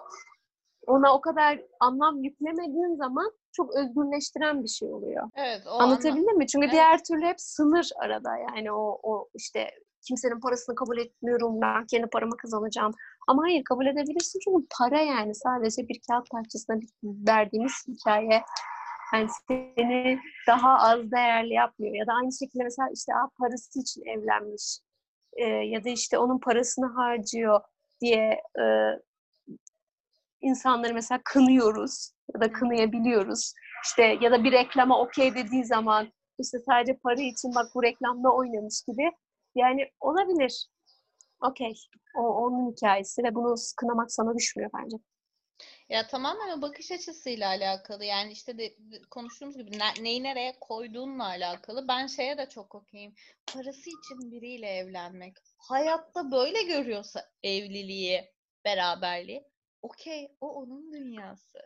ona 0.86 1.14
o 1.14 1.20
kadar 1.20 1.60
anlam 1.80 2.24
yüklemediğin 2.24 2.96
zaman 2.96 3.32
çok 3.52 3.74
özgürleştiren 3.74 4.62
bir 4.62 4.68
şey 4.68 4.88
oluyor. 4.88 5.30
Evet, 5.36 5.62
o 5.66 5.70
Anlatabildim 5.70 6.18
anlam- 6.28 6.38
mi? 6.38 6.46
Çünkü 6.46 6.64
Evet. 6.64 6.72
diğer 6.72 7.04
türlü 7.04 7.26
hep 7.26 7.40
sınır 7.40 7.90
arada. 8.02 8.36
Yani 8.36 8.72
o 8.72 9.00
o 9.02 9.28
işte 9.34 9.70
kimsenin 10.06 10.40
parasını 10.40 10.74
kabul 10.74 10.98
etmiyorum. 10.98 11.60
Ben 11.60 11.86
kendi 11.86 12.06
paramı 12.06 12.36
kazanacağım. 12.36 12.92
Ama 13.28 13.42
hayır 13.42 13.64
kabul 13.64 13.86
edebilirsin 13.86 14.40
çünkü 14.44 14.66
para 14.78 15.00
yani 15.00 15.34
sadece 15.34 15.88
bir 15.88 16.00
kağıt 16.10 16.30
parçasına 16.30 16.76
verdiğimiz 17.04 17.72
hikaye 17.88 18.42
yani 19.14 19.28
seni 19.48 20.18
daha 20.46 20.78
az 20.78 21.10
değerli 21.10 21.54
yapmıyor. 21.54 21.94
Ya 21.94 22.06
da 22.06 22.12
aynı 22.12 22.32
şekilde 22.32 22.64
mesela 22.64 22.88
işte 22.94 23.12
"Aa, 23.14 23.28
parası 23.38 23.80
için 23.80 24.02
evlenmiş 24.06 24.78
Ee, 25.36 25.44
ya 25.46 25.84
da 25.84 25.88
işte 25.88 26.18
onun 26.18 26.38
parasını 26.38 26.86
harcıyor 26.86 27.60
diye 28.00 28.42
e, 28.60 28.64
insanları 30.40 30.94
mesela 30.94 31.20
kınıyoruz 31.24 32.12
ya 32.34 32.40
da 32.40 32.52
kınayabiliyoruz. 32.52 33.52
İşte 33.84 34.18
ya 34.20 34.30
da 34.30 34.44
bir 34.44 34.52
reklama 34.52 35.00
okey 35.00 35.34
dediği 35.34 35.64
zaman 35.64 36.12
işte 36.38 36.58
sadece 36.58 36.96
para 36.96 37.20
için 37.20 37.54
bak 37.54 37.66
bu 37.74 37.82
reklamda 37.82 38.30
oynamış 38.34 38.82
gibi. 38.88 39.10
Yani 39.54 39.90
olabilir. 40.00 40.66
Okey. 41.42 41.74
O 42.16 42.20
onun 42.22 42.72
hikayesi 42.72 43.22
ve 43.24 43.34
bunu 43.34 43.54
kınamak 43.76 44.12
sana 44.12 44.34
düşmüyor 44.34 44.70
bence. 44.74 44.96
Ya 45.90 46.06
tamamen 46.06 46.58
o 46.58 46.62
bakış 46.62 46.92
açısıyla 46.92 47.48
alakalı. 47.48 48.04
Yani 48.04 48.32
işte 48.32 48.58
de, 48.58 48.70
de- 48.78 49.02
konuştuğumuz 49.10 49.56
gibi 49.56 49.78
ne- 49.78 50.04
neyi 50.04 50.22
nereye 50.22 50.56
koyduğunla 50.60 51.24
alakalı. 51.24 51.88
Ben 51.88 52.06
şeye 52.06 52.38
de 52.38 52.48
çok 52.48 52.74
okeyim. 52.74 53.14
Parası 53.54 53.80
için 53.90 54.32
biriyle 54.32 54.66
evlenmek. 54.66 55.36
Hayatta 55.58 56.30
böyle 56.32 56.62
görüyorsa 56.62 57.30
evliliği, 57.42 58.32
beraberliği. 58.64 59.44
Okey, 59.82 60.36
o 60.40 60.48
onun 60.54 60.92
dünyası. 60.92 61.58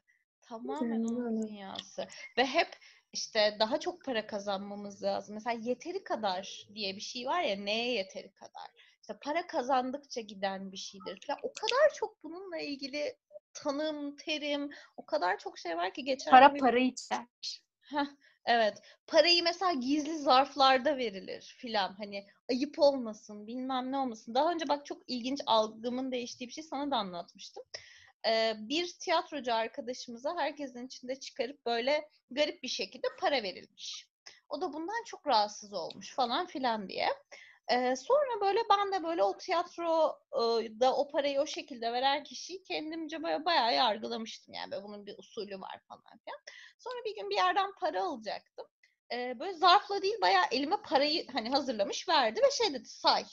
Tamamen 0.43 0.91
Aynen 0.91 1.05
onun 1.05 1.37
öyle. 1.37 1.49
dünyası. 1.49 2.07
Ve 2.39 2.47
hep 2.47 2.69
işte 3.13 3.57
daha 3.61 3.81
çok 3.81 4.05
para 4.05 4.27
kazanmamız 4.27 5.03
lazım. 5.03 5.35
Mesela 5.35 5.61
yeteri 5.63 6.05
kadar 6.05 6.67
diye 6.75 6.97
bir 6.97 7.01
şey 7.01 7.27
var 7.27 7.43
ya, 7.43 7.57
neye 7.57 7.93
yeteri 7.93 8.33
kadar? 8.33 8.71
İşte 9.01 9.19
para 9.23 9.47
kazandıkça 9.47 10.21
giden 10.21 10.73
bir 10.73 10.77
şeydir 10.77 11.21
falan. 11.27 11.39
O 11.43 11.53
kadar 11.53 11.95
çok 11.95 12.23
bununla 12.25 12.59
ilgili 12.59 13.17
tanım, 13.55 14.17
terim, 14.17 14.71
o 14.97 15.07
kadar 15.07 15.39
çok 15.39 15.59
şey 15.59 15.77
var 15.77 15.95
ki 15.95 16.05
geçen 16.05 16.31
Para 16.31 16.55
bir- 16.55 16.61
para 16.61 16.79
içer. 16.79 17.25
Heh, 17.83 18.07
evet. 18.47 18.79
Parayı 19.07 19.43
mesela 19.45 19.73
gizli 19.73 20.19
zarflarda 20.19 20.97
verilir 20.97 21.55
filan. 21.59 21.95
Hani 21.99 22.27
ayıp 22.51 22.79
olmasın, 22.79 23.47
bilmem 23.47 23.93
ne 23.93 23.99
olmasın. 23.99 24.35
Daha 24.35 24.51
önce 24.53 24.69
bak 24.69 24.87
çok 24.87 25.03
ilginç 25.07 25.41
algımın 25.47 26.13
değiştiği 26.13 26.49
bir 26.49 26.55
şey 26.55 26.65
sana 26.65 26.91
da 26.91 26.97
anlatmıştım. 26.97 27.65
Ee, 28.29 28.55
bir 28.59 28.93
tiyatrocu 29.01 29.55
arkadaşımıza 29.55 30.37
herkesin 30.37 30.87
içinde 30.87 31.21
çıkarıp 31.21 31.67
böyle 31.67 32.09
garip 32.31 32.63
bir 32.63 32.69
şekilde 32.69 33.07
para 33.21 33.43
verilmiş. 33.43 34.09
O 34.49 34.61
da 34.61 34.73
bundan 34.73 35.05
çok 35.07 35.27
rahatsız 35.27 35.73
olmuş 35.73 36.15
falan 36.15 36.47
filan 36.47 36.89
diye. 36.89 37.09
Ee, 37.71 37.97
sonra 37.97 38.41
böyle 38.41 38.59
ben 38.71 38.93
de 38.93 39.05
böyle 39.05 39.23
o 39.23 39.37
tiyatroda 39.37 40.97
o 40.97 41.09
parayı 41.09 41.41
o 41.41 41.47
şekilde 41.47 41.93
veren 41.93 42.23
kişiyi 42.25 42.63
kendimce 42.63 43.23
böyle 43.23 43.45
bayağı 43.45 43.75
yargılamıştım. 43.75 44.55
Yani 44.55 44.71
böyle 44.71 44.83
bunun 44.85 45.07
bir 45.07 45.19
usulü 45.19 45.61
var 45.61 45.81
falan 45.89 46.19
filan. 46.25 46.39
Sonra 46.79 47.05
bir 47.05 47.15
gün 47.15 47.31
bir 47.31 47.37
yerden 47.37 47.73
para 47.81 48.03
alacaktım. 48.03 48.67
Ee, 49.13 49.39
böyle 49.41 49.53
zarfla 49.55 50.03
değil 50.03 50.21
bayağı 50.23 50.45
elime 50.51 50.77
parayı 50.83 51.27
hani 51.33 51.51
hazırlamış 51.51 52.09
verdi 52.09 52.41
ve 52.43 52.51
şey 52.51 52.75
dedi 52.75 52.89
say 52.89 53.25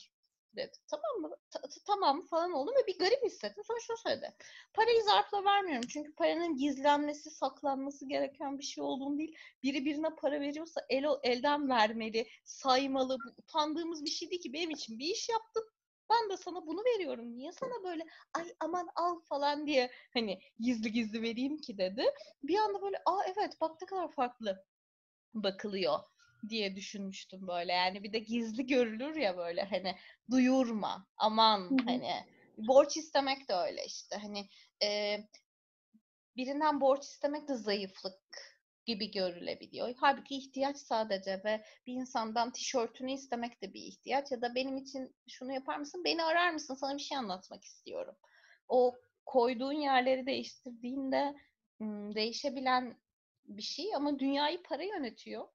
dedi. 0.56 0.78
Tamam 0.88 1.22
mı? 1.22 1.38
Ta- 1.52 1.62
ta- 1.62 1.82
tamam 1.88 2.26
falan 2.26 2.52
oldum 2.52 2.74
ve 2.76 2.88
bir 2.88 3.00
garip 3.00 3.24
hissettim. 3.24 3.64
Sonra 3.68 3.80
şunu 3.80 3.98
söyledi. 3.98 4.34
Parayı 4.74 5.04
zarfla 5.04 5.44
vermiyorum 5.46 5.88
çünkü 5.90 6.16
paranın 6.16 6.58
gizlenmesi, 6.58 7.30
saklanması 7.30 8.08
gereken 8.08 8.60
bir 8.60 8.64
şey 8.64 8.84
olduğunu 8.84 9.18
değil. 9.18 9.36
Biri 9.64 9.86
birine 9.86 10.10
para 10.16 10.42
veriyorsa 10.42 10.82
el, 10.90 11.04
elden 11.24 11.70
vermeli, 11.70 12.28
saymalı. 12.46 13.18
Bu 13.26 13.30
utandığımız 13.38 14.06
bir 14.06 14.10
şey 14.10 14.30
değil 14.30 14.42
ki 14.42 14.54
benim 14.54 14.70
için 14.72 15.00
bir 15.00 15.06
iş 15.08 15.30
yaptın. 15.30 15.64
Ben 16.10 16.30
de 16.30 16.38
sana 16.38 16.68
bunu 16.68 16.80
veriyorum. 16.96 17.38
Niye 17.38 17.52
sana 17.52 17.84
böyle 17.84 18.06
ay 18.34 18.54
aman 18.60 18.88
al 18.96 19.20
falan 19.20 19.68
diye 19.68 19.92
hani 20.14 20.40
gizli 20.60 20.92
gizli 20.92 21.22
vereyim 21.22 21.58
ki 21.58 21.78
dedi. 21.78 22.06
Bir 22.44 22.58
anda 22.60 22.82
böyle 22.82 22.98
aa 23.06 23.24
evet 23.26 23.62
bak 23.62 23.82
ne 23.82 23.86
kadar 23.88 24.12
farklı 24.12 24.66
bakılıyor 25.34 26.00
diye 26.50 26.76
düşünmüştüm 26.76 27.48
böyle. 27.48 27.74
Yani 27.74 28.04
bir 28.04 28.14
de 28.14 28.20
gizli 28.20 28.66
görülür 28.68 29.16
ya 29.16 29.38
böyle 29.38 29.64
hani 29.64 29.96
duyurma 30.32 31.08
aman 31.18 31.78
hani 31.86 32.14
borç 32.58 32.98
istemek 32.98 33.50
de 33.50 33.54
öyle 33.54 33.86
işte 33.86 34.16
hani 34.16 34.50
e, 34.84 35.18
birinden 36.38 36.82
borç 36.82 37.04
istemek 37.04 37.48
de 37.48 37.56
zayıflık 37.56 38.22
gibi 38.86 39.12
görülebiliyor. 39.12 39.96
Halbuki 39.98 40.36
ihtiyaç 40.36 40.78
sadece 40.78 41.42
ve 41.46 41.66
bir 41.88 41.94
insandan 41.94 42.52
tişörtünü 42.52 43.12
istemek 43.12 43.62
de 43.62 43.74
bir 43.74 43.82
ihtiyaç 43.82 44.32
ya 44.32 44.42
da 44.42 44.56
benim 44.56 44.78
için 44.78 45.16
şunu 45.28 45.54
yapar 45.54 45.78
mısın? 45.78 46.04
Beni 46.06 46.24
arar 46.24 46.52
mısın? 46.52 46.76
Sana 46.76 46.98
bir 46.98 47.02
şey 47.02 47.18
anlatmak 47.18 47.64
istiyorum. 47.64 48.16
O 48.68 48.96
koyduğun 49.26 49.74
yerleri 49.74 50.26
değiştirdiğinde 50.26 51.36
değişebilen 52.16 52.98
bir 53.46 53.62
şey 53.62 53.96
ama 53.96 54.20
dünyayı 54.20 54.64
para 54.64 54.84
yönetiyor. 54.84 55.48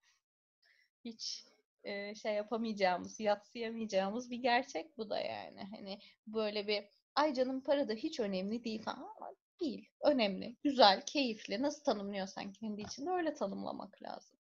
Hiç 1.07 1.45
e, 1.85 2.15
şey 2.15 2.35
yapamayacağımız, 2.35 3.21
yatsıyamayacağımız 3.21 4.31
bir 4.31 4.37
gerçek 4.37 4.99
bu 4.99 5.11
da 5.11 5.21
yani. 5.21 5.61
Hani 5.77 5.99
böyle 6.27 6.67
bir 6.67 6.85
ay 7.15 7.35
canım 7.35 7.61
para 7.61 7.89
da 7.89 7.93
hiç 7.93 8.21
önemli 8.21 8.65
değil 8.65 8.83
falan 8.83 9.09
ama 9.17 9.31
değil. 9.61 9.89
Önemli, 10.01 10.57
güzel, 10.65 11.03
keyifli. 11.07 11.63
Nasıl 11.63 11.85
tanımlıyorsan 11.85 12.53
kendi 12.53 12.81
içinde 12.83 13.11
öyle 13.11 13.35
tanımlamak 13.35 14.03
lazım. 14.03 14.39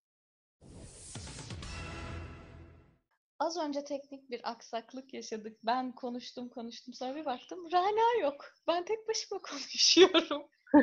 Az 3.38 3.56
önce 3.56 3.84
teknik 3.84 4.30
bir 4.30 4.50
aksaklık 4.50 5.14
yaşadık. 5.14 5.58
Ben 5.66 5.92
konuştum 5.92 6.48
konuştum 6.48 6.94
sonra 6.94 7.16
bir 7.16 7.24
baktım 7.24 7.72
Rana 7.72 8.20
yok. 8.22 8.54
Ben 8.68 8.84
tek 8.84 9.08
başıma 9.08 9.40
konuşuyorum. 9.50 10.48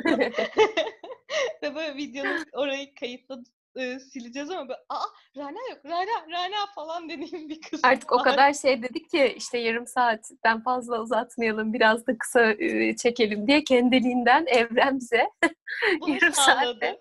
Ve 1.62 1.74
böyle 1.74 1.96
videonun 1.96 2.44
orayı 2.52 2.94
kayıtla 2.94 3.42
e, 3.76 3.98
sileceğiz 4.00 4.50
ama 4.50 4.68
böyle 4.68 4.80
aa 4.88 5.04
Rana 5.36 5.68
yok 5.70 5.78
Rana 5.84 6.30
Rana 6.30 6.66
falan 6.74 7.08
dediğim 7.08 7.48
bir 7.48 7.60
kız 7.60 7.80
Artık 7.82 8.12
o 8.12 8.16
var. 8.16 8.24
kadar 8.24 8.52
şey 8.52 8.82
dedik 8.82 9.10
ki 9.10 9.34
işte 9.36 9.58
yarım 9.58 9.86
saatten 9.86 10.62
fazla 10.62 11.00
uzatmayalım, 11.02 11.72
biraz 11.72 12.06
da 12.06 12.18
kısa 12.18 12.50
e, 12.52 12.96
çekelim 12.96 13.46
diye 13.46 13.64
kendiliğinden 13.64 14.46
evren 14.46 14.98
bize 14.98 15.28
yarım 16.06 16.32
sağladı. 16.32 16.34
saatte 16.80 17.00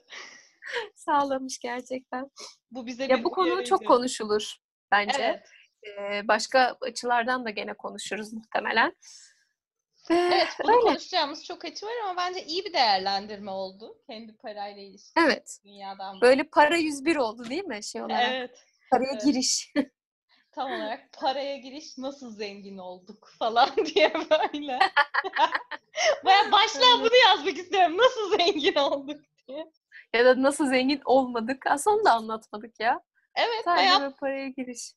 sağlamış 0.95 1.59
gerçekten. 1.59 2.31
Bu 2.71 2.85
bize 2.85 3.05
Ya 3.05 3.23
bu 3.23 3.31
konu 3.31 3.63
çok 3.63 3.87
konuşulur 3.87 4.55
bence. 4.91 5.21
Evet. 5.23 5.47
Ee, 5.99 6.27
başka 6.27 6.77
açılardan 6.81 7.45
da 7.45 7.49
gene 7.49 7.73
konuşuruz 7.73 8.33
muhtemelen. 8.33 8.95
Evet, 10.09 10.47
bunu 10.63 10.71
öyle. 10.71 10.81
konuşacağımız 10.81 11.45
çok 11.45 11.65
açı 11.65 11.85
var 11.85 11.93
ama 12.03 12.17
bence 12.17 12.45
iyi 12.45 12.65
bir 12.65 12.73
değerlendirme 12.73 13.51
oldu. 13.51 13.97
Kendi 14.07 14.37
parayla 14.37 14.81
ilişkin 14.81 15.21
Evet. 15.21 15.59
dünyadan. 15.65 16.21
Böyle 16.21 16.43
para 16.43 16.77
101 16.77 17.15
oldu 17.15 17.49
değil 17.49 17.63
mi 17.63 17.83
şey 17.83 18.01
olarak? 18.01 18.31
Evet. 18.31 18.63
Paraya 18.91 19.11
evet. 19.11 19.25
giriş. 19.25 19.73
Tam 20.51 20.71
olarak 20.71 21.11
paraya 21.11 21.57
giriş 21.57 21.97
nasıl 21.97 22.35
zengin 22.35 22.77
olduk 22.77 23.29
falan 23.39 23.69
diye 23.95 24.13
böyle. 24.13 24.79
Baya 26.25 26.51
başlığa 26.51 26.99
bunu 26.99 27.15
yazmak 27.25 27.57
istiyorum. 27.57 27.97
Nasıl 27.97 28.37
zengin 28.37 28.75
olduk 28.75 29.21
diye. 29.47 29.71
ya 30.13 30.25
da 30.25 30.41
nasıl 30.41 30.67
zengin 30.67 31.01
olmadık. 31.05 31.67
Aslında 31.67 31.95
onu 31.97 32.05
da 32.05 32.11
anlatmadık 32.11 32.79
ya. 32.79 33.01
Evet 33.35 33.63
Sadece 33.65 33.87
baya, 33.87 34.01
böyle 34.01 34.15
paraya 34.15 34.49
giriş. 34.49 34.93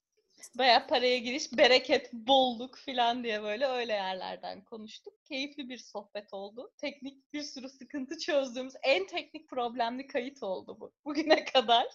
Baya 0.58 0.86
paraya 0.86 1.18
giriş, 1.18 1.52
bereket, 1.52 2.12
bolluk 2.12 2.76
falan 2.78 3.24
diye 3.24 3.42
böyle 3.42 3.66
öyle 3.66 3.92
yerlerden 3.92 4.64
konuştuk. 4.64 5.24
Keyifli 5.24 5.68
bir 5.68 5.78
sohbet 5.78 6.34
oldu. 6.34 6.72
Teknik 6.76 7.32
bir 7.32 7.42
sürü 7.42 7.68
sıkıntı 7.68 8.18
çözdüğümüz 8.18 8.74
en 8.82 9.06
teknik 9.06 9.48
problemli 9.48 10.06
kayıt 10.06 10.42
oldu 10.42 10.76
bu 10.80 10.92
bugüne 11.04 11.44
kadar. 11.44 11.86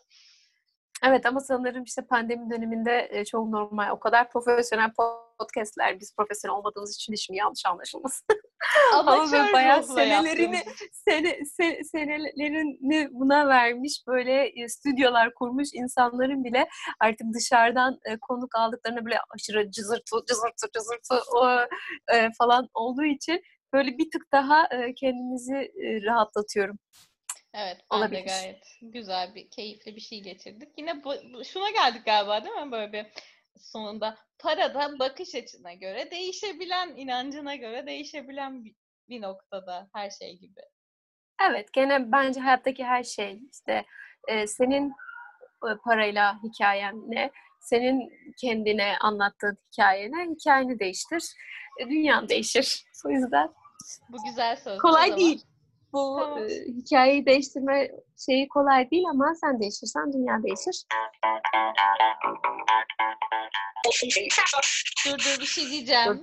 Evet 1.03 1.25
ama 1.25 1.39
sanırım 1.39 1.83
işte 1.83 2.01
pandemi 2.01 2.49
döneminde 2.49 3.07
e, 3.11 3.25
çok 3.25 3.47
normal. 3.47 3.89
O 3.91 3.99
kadar 3.99 4.29
profesyonel 4.29 4.91
podcastler 5.39 5.99
biz 5.99 6.15
profesyonel 6.15 6.57
olmadığımız 6.57 6.95
için 6.95 7.15
şimdi 7.15 7.37
yanlış 7.37 7.65
anlaşılmasın. 7.65 8.27
Ama 8.93 9.31
böyle 9.31 9.53
bayağı 9.53 9.83
senelerini 9.83 10.55
için. 10.55 10.89
sene, 10.91 11.29
se- 11.29 11.83
senelerini 11.83 13.09
buna 13.11 13.47
vermiş 13.47 14.03
böyle 14.07 14.47
e, 14.47 14.69
stüdyolar 14.69 15.33
kurmuş 15.33 15.67
insanların 15.73 16.43
bile 16.43 16.67
artık 16.99 17.27
dışarıdan 17.33 17.99
e, 18.05 18.17
konuk 18.17 18.55
aldıklarına 18.55 19.05
böyle 19.05 19.17
aşırı 19.35 19.71
cızırtı 19.71 20.15
cızırtı 20.29 20.67
cızırtı 20.73 21.15
o, 21.35 21.59
e, 22.13 22.29
falan 22.37 22.67
olduğu 22.73 23.05
için 23.05 23.41
böyle 23.73 23.97
bir 23.97 24.11
tık 24.11 24.31
daha 24.31 24.65
e, 24.65 24.93
kendimizi 24.93 25.55
e, 25.55 26.03
rahatlatıyorum. 26.05 26.77
Evet, 27.53 27.77
ben 27.91 27.99
de 27.99 28.03
Olabilir. 28.05 28.25
gayet 28.25 28.63
güzel 28.81 29.35
bir, 29.35 29.49
keyifli 29.49 29.95
bir 29.95 30.01
şey 30.01 30.23
geçirdik. 30.23 30.69
Yine 30.77 31.03
bu, 31.03 31.13
şuna 31.45 31.69
geldik 31.69 32.05
galiba 32.05 32.43
değil 32.43 32.55
mi? 32.55 32.71
Böyle 32.71 32.93
bir 32.93 33.05
sonunda 33.57 34.17
para 34.39 34.73
da 34.73 34.99
bakış 34.99 35.35
açına 35.35 35.73
göre 35.73 36.11
değişebilen, 36.11 36.95
inancına 36.95 37.55
göre 37.55 37.87
değişebilen 37.87 38.65
bir, 38.65 38.75
bir 39.09 39.21
noktada 39.21 39.89
her 39.93 40.09
şey 40.09 40.37
gibi. 40.37 40.59
Evet, 41.49 41.73
gene 41.73 42.11
bence 42.11 42.39
hayattaki 42.39 42.83
her 42.83 43.03
şey 43.03 43.39
işte 43.53 43.85
e, 44.27 44.47
senin 44.47 44.89
e, 45.65 45.69
parayla 45.83 46.39
hikayen 46.43 46.95
ne, 47.07 47.31
senin 47.59 48.09
kendine 48.41 48.97
anlattığın 49.01 49.57
hikaye 49.71 50.11
ne, 50.11 50.35
hikayeni 50.35 50.79
değiştir, 50.79 51.23
e, 51.79 51.89
dünyan 51.89 52.29
değişir. 52.29 52.83
O 53.05 53.09
yüzden 53.09 53.49
Bu 54.09 54.17
güzel 54.23 54.55
söz. 54.55 54.77
kolay 54.77 55.17
değil. 55.17 55.43
Bu 55.93 56.17
Tamam. 56.19 56.43
e, 56.43 56.49
hikayeyi 56.67 57.25
değiştirme 57.25 57.91
şeyi 58.25 58.47
kolay 58.47 58.91
değil 58.91 59.03
ama 59.09 59.33
sen 59.41 59.61
değişirsen 59.61 60.13
dünya 60.13 60.43
değişir. 60.43 60.85
Dur 65.05 65.17
dur 65.17 65.41
bir 65.41 65.45
şey 65.45 65.69
diyeceğim. 65.69 66.19